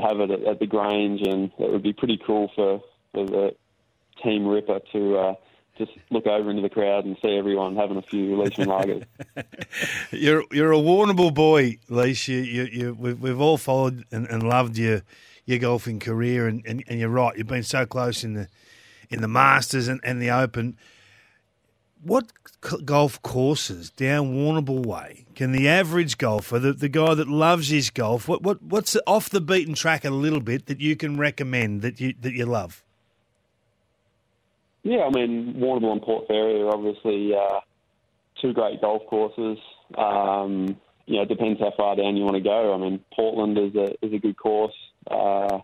to 0.01 0.07
have 0.07 0.21
it 0.21 0.31
at, 0.31 0.43
at, 0.45 0.59
the 0.61 0.67
Grange, 0.67 1.23
and 1.23 1.51
it 1.59 1.71
would 1.71 1.83
be 1.83 1.93
pretty 1.93 2.21
cool 2.25 2.51
for, 2.55 2.83
for 3.13 3.27
the 3.27 3.55
team 4.23 4.47
Ripper 4.47 4.81
to 4.93 5.17
uh, 5.17 5.35
just 5.79 5.93
look 6.11 6.27
over 6.27 6.51
into 6.51 6.63
the 6.63 6.71
crowd 6.71 7.05
and 7.05 7.17
see 7.23 7.37
everyone 7.37 7.77
having 7.77 7.97
a 7.97 8.03
few 8.03 8.37
Leishman 8.37 8.69
lagers. 8.69 9.05
you're 10.11 10.45
you're 10.51 10.73
a 10.73 10.79
Warrnambool 10.79 11.35
boy, 11.35 11.79
Leish. 11.89 12.29
You, 12.29 12.39
you, 12.39 12.65
you 12.65 12.97
we've, 12.99 13.21
we've 13.21 13.41
all 13.41 13.59
followed 13.59 14.05
and, 14.11 14.27
and 14.29 14.43
loved 14.43 14.79
your 14.79 15.03
your 15.45 15.59
golfing 15.59 16.01
career, 16.01 16.49
and, 16.49 16.63
and, 16.67 16.83
and 16.89 16.99
you're 16.99 17.09
right. 17.09 17.37
You've 17.37 17.47
been 17.47 17.63
so 17.63 17.87
close 17.87 18.25
in 18.25 18.35
the 18.35 18.49
in 19.11 19.21
the 19.21 19.29
Masters 19.29 19.89
and, 19.89 20.01
and 20.03 20.21
the 20.21 20.31
Open. 20.31 20.77
What 22.03 22.31
golf 22.85 23.21
courses 23.23 23.91
down 23.91 24.35
Warrnambool 24.35 24.87
Way 24.87 25.27
can 25.35 25.53
the 25.53 25.69
average 25.69 26.19
golfer, 26.19 26.59
the, 26.59 26.73
the 26.73 26.89
guy 26.89 27.15
that 27.15 27.29
loves 27.29 27.69
his 27.69 27.91
golf, 27.91 28.29
what, 28.29 28.43
what 28.43 28.63
what's 28.63 28.97
off 29.07 29.29
the 29.29 29.41
beaten 29.41 29.75
track 29.75 30.05
a 30.05 30.11
little 30.11 30.41
bit 30.41 30.67
that 30.67 30.81
you 30.81 30.95
can 30.95 31.17
recommend 31.17 31.83
that 31.83 32.01
you 32.01 32.15
that 32.21 32.35
you 32.35 32.47
love? 32.47 32.85
Yeah, 34.83 35.05
I 35.05 35.11
mean 35.11 35.55
Warrnambool 35.55 35.93
and 35.93 36.03
Port 36.03 36.29
Fairy 36.29 36.61
are 36.63 36.73
obviously 36.73 37.35
uh, 37.35 37.61
two 38.41 38.53
great 38.53 38.81
golf 38.81 39.03
courses. 39.09 39.59
Um, 39.97 40.77
you 41.07 41.17
know, 41.17 41.23
it 41.23 41.29
depends 41.29 41.61
how 41.61 41.73
far 41.77 41.97
down 41.97 42.17
you 42.17 42.25
want 42.25 42.37
to 42.37 42.41
go. 42.41 42.75
I 42.75 42.79
mean, 42.79 43.01
Portland 43.15 43.59
is 43.59 43.75
a 43.75 44.05
is 44.05 44.13
a 44.13 44.19
good 44.19 44.37
course. 44.37 44.75
Uh, 45.11 45.61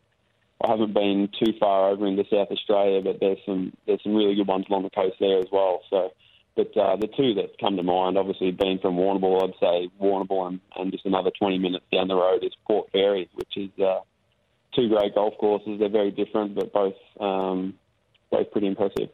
I 0.62 0.70
haven't 0.70 0.94
been 0.94 1.28
too 1.42 1.52
far 1.58 1.90
over 1.90 2.06
into 2.06 2.24
South 2.30 2.48
Australia, 2.50 3.00
but 3.02 3.18
there's 3.20 3.38
some 3.44 3.72
there's 3.86 4.02
some 4.02 4.14
really 4.14 4.34
good 4.34 4.46
ones 4.46 4.66
along 4.68 4.84
the 4.84 4.90
coast 4.90 5.16
there 5.18 5.38
as 5.38 5.46
well. 5.50 5.80
So 5.90 6.12
but 6.54 6.76
uh, 6.76 6.96
the 6.96 7.08
two 7.08 7.34
that 7.34 7.58
come 7.58 7.76
to 7.76 7.82
mind, 7.82 8.18
obviously 8.18 8.50
being 8.50 8.78
from 8.78 8.96
Warrnambool, 8.96 9.42
I'd 9.42 9.58
say 9.58 9.90
Warrnambool 10.00 10.48
and, 10.48 10.60
and 10.76 10.92
just 10.92 11.06
another 11.06 11.30
20 11.38 11.58
minutes 11.58 11.84
down 11.90 12.08
the 12.08 12.14
road 12.14 12.44
is 12.44 12.52
Port 12.66 12.90
Fairy, 12.92 13.30
which 13.34 13.56
is 13.56 13.70
uh, 13.82 14.00
two 14.74 14.88
great 14.88 15.14
golf 15.14 15.34
courses. 15.38 15.78
They're 15.78 15.88
very 15.88 16.10
different, 16.10 16.54
but 16.54 16.72
both 16.72 16.94
um, 17.18 17.74
both 18.30 18.50
pretty 18.50 18.66
impressive. 18.66 19.08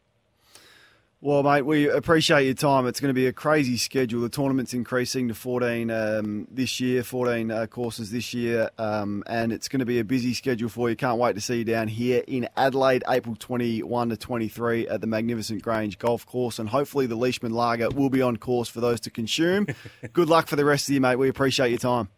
Well, 1.20 1.42
mate, 1.42 1.62
we 1.62 1.90
appreciate 1.90 2.44
your 2.44 2.54
time. 2.54 2.86
It's 2.86 3.00
going 3.00 3.08
to 3.08 3.14
be 3.14 3.26
a 3.26 3.32
crazy 3.32 3.76
schedule. 3.76 4.20
The 4.20 4.28
tournament's 4.28 4.72
increasing 4.72 5.26
to 5.26 5.34
14 5.34 5.90
um, 5.90 6.46
this 6.48 6.78
year, 6.78 7.02
14 7.02 7.50
uh, 7.50 7.66
courses 7.66 8.12
this 8.12 8.32
year, 8.32 8.70
um, 8.78 9.24
and 9.26 9.52
it's 9.52 9.66
going 9.66 9.80
to 9.80 9.84
be 9.84 9.98
a 9.98 10.04
busy 10.04 10.32
schedule 10.32 10.68
for 10.68 10.88
you. 10.88 10.94
Can't 10.94 11.18
wait 11.18 11.34
to 11.34 11.40
see 11.40 11.58
you 11.58 11.64
down 11.64 11.88
here 11.88 12.22
in 12.28 12.48
Adelaide, 12.56 13.02
April 13.08 13.34
21 13.36 14.10
to 14.10 14.16
23 14.16 14.86
at 14.86 15.00
the 15.00 15.08
Magnificent 15.08 15.60
Grange 15.60 15.98
Golf 15.98 16.24
Course, 16.24 16.60
and 16.60 16.68
hopefully 16.68 17.06
the 17.06 17.16
Leishman 17.16 17.50
Lager 17.50 17.88
will 17.90 18.10
be 18.10 18.22
on 18.22 18.36
course 18.36 18.68
for 18.68 18.80
those 18.80 19.00
to 19.00 19.10
consume. 19.10 19.66
Good 20.12 20.28
luck 20.28 20.46
for 20.46 20.54
the 20.54 20.64
rest 20.64 20.88
of 20.88 20.94
you, 20.94 21.00
mate. 21.00 21.16
We 21.16 21.28
appreciate 21.28 21.70
your 21.70 21.78
time. 21.78 22.10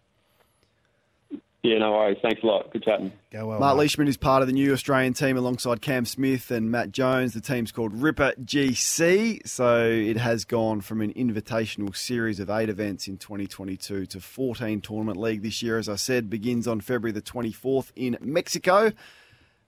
Yeah, 1.63 1.79
no 1.79 1.93
worries. 1.93 2.17
Thanks 2.23 2.43
a 2.43 2.47
lot. 2.47 2.73
Good 2.73 2.85
chatting. 2.85 3.13
Go 3.31 3.47
well. 3.47 3.61
Mark 3.61 3.77
mate. 3.77 3.83
Leishman 3.83 4.09
is 4.09 4.17
part 4.17 4.41
of 4.41 4.49
the 4.49 4.55
new 4.55 4.73
Australian 4.73 5.13
team 5.13 5.37
alongside 5.37 5.83
Cam 5.83 6.07
Smith 6.07 6.51
and 6.51 6.71
Matt 6.71 6.91
Jones. 6.91 7.35
The 7.35 7.43
team's 7.43 7.71
called 7.71 7.93
Ripper 7.93 8.33
GC. 8.43 9.47
So 9.47 9.85
it 9.85 10.17
has 10.17 10.47
gone 10.47 10.81
from 10.81 11.03
an 11.03 11.13
invitational 11.13 11.95
series 11.95 12.41
of 12.41 12.49
eight 12.49 12.71
events 12.71 13.09
in 13.09 13.19
2022 13.19 14.07
to 14.07 14.21
14 14.21 14.81
tournament 14.81 15.19
league 15.19 15.43
this 15.43 15.63
year. 15.63 15.77
As 15.77 15.87
I 15.89 15.97
said, 15.97 16.31
begins 16.31 16.67
on 16.67 16.81
February 16.81 17.13
the 17.13 17.21
24th 17.21 17.93
in 17.95 18.17
Mexico. 18.23 18.93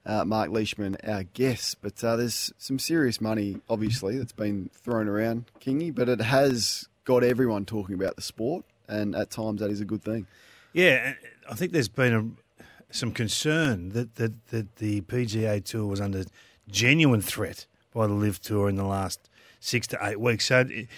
Uh, 0.06 0.24
Mark 0.24 0.50
Leishman, 0.50 0.96
our 1.06 1.24
guest. 1.24 1.76
But 1.82 2.02
uh, 2.02 2.16
there's 2.16 2.54
some 2.56 2.78
serious 2.78 3.20
money, 3.20 3.58
obviously, 3.68 4.16
that's 4.16 4.32
been 4.32 4.70
thrown 4.72 5.08
around, 5.08 5.44
Kingy, 5.60 5.94
but 5.94 6.08
it 6.08 6.22
has 6.22 6.88
got 7.04 7.22
everyone 7.22 7.66
talking 7.66 7.94
about 7.94 8.16
the 8.16 8.22
sport. 8.22 8.64
And 8.88 9.14
at 9.14 9.30
times 9.30 9.60
that 9.60 9.70
is 9.70 9.82
a 9.82 9.84
good 9.84 10.02
thing. 10.02 10.26
Yeah, 10.72 11.14
I 11.50 11.54
think 11.54 11.72
there's 11.72 11.88
been 11.88 12.36
a, 12.60 12.64
some 12.94 13.12
concern 13.12 13.90
that, 13.90 14.16
that, 14.16 14.46
that 14.48 14.76
the 14.76 15.00
PGA 15.02 15.64
Tour 15.64 15.86
was 15.86 16.00
under 16.00 16.24
genuine 16.68 17.20
threat 17.20 17.66
by 17.92 18.06
the 18.06 18.14
LIV 18.14 18.40
Tour 18.40 18.68
in 18.68 18.76
the 18.76 18.84
last 18.84 19.28
six 19.60 19.86
to 19.88 19.98
eight 20.02 20.20
weeks. 20.20 20.46
So 20.46 20.60
it, 20.60 20.88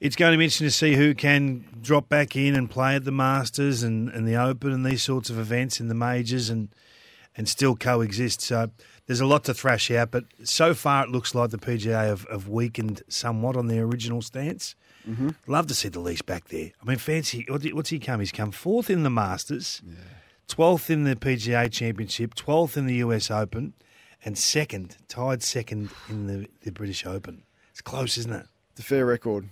it's 0.00 0.16
going 0.16 0.32
to 0.32 0.38
be 0.38 0.44
interesting 0.44 0.66
to 0.66 0.70
see 0.70 0.94
who 0.94 1.14
can 1.14 1.64
drop 1.80 2.08
back 2.08 2.36
in 2.36 2.54
and 2.54 2.70
play 2.70 2.96
at 2.96 3.04
the 3.04 3.12
Masters 3.12 3.82
and, 3.82 4.08
and 4.10 4.26
the 4.26 4.36
Open 4.36 4.72
and 4.72 4.84
these 4.84 5.02
sorts 5.02 5.30
of 5.30 5.38
events 5.38 5.80
in 5.80 5.88
the 5.88 5.94
majors 5.94 6.50
and 6.50 6.68
and 7.36 7.48
still 7.48 7.74
coexist. 7.74 8.40
So 8.40 8.70
there's 9.06 9.20
a 9.20 9.26
lot 9.26 9.44
to 9.44 9.54
thrash 9.54 9.90
out, 9.90 10.10
but 10.10 10.24
so 10.44 10.74
far 10.74 11.04
it 11.04 11.10
looks 11.10 11.34
like 11.34 11.50
the 11.50 11.58
PGA 11.58 12.06
have, 12.06 12.26
have 12.30 12.48
weakened 12.48 13.02
somewhat 13.08 13.56
on 13.56 13.66
their 13.66 13.84
original 13.84 14.22
stance. 14.22 14.74
Mm-hmm. 15.08 15.30
Love 15.46 15.66
to 15.66 15.74
see 15.74 15.88
the 15.88 16.00
leash 16.00 16.22
back 16.22 16.48
there. 16.48 16.70
I 16.80 16.88
mean, 16.88 16.98
fancy. 16.98 17.46
What's 17.48 17.90
he 17.90 17.98
come? 17.98 18.20
He's 18.20 18.32
come 18.32 18.50
fourth 18.50 18.88
in 18.88 19.02
the 19.02 19.10
Masters, 19.10 19.82
twelfth 20.48 20.90
in 20.90 21.04
the 21.04 21.16
PGA 21.16 21.70
Championship, 21.70 22.34
twelfth 22.34 22.76
in 22.76 22.86
the 22.86 22.96
US 22.96 23.30
Open, 23.30 23.74
and 24.24 24.38
second, 24.38 24.96
tied 25.08 25.42
second 25.42 25.90
in 26.08 26.26
the, 26.26 26.48
the 26.62 26.72
British 26.72 27.04
Open. 27.04 27.42
It's 27.70 27.82
close, 27.82 28.16
isn't 28.16 28.32
it? 28.32 28.46
It's 28.72 28.80
a 28.80 28.84
fair 28.84 29.04
record. 29.04 29.50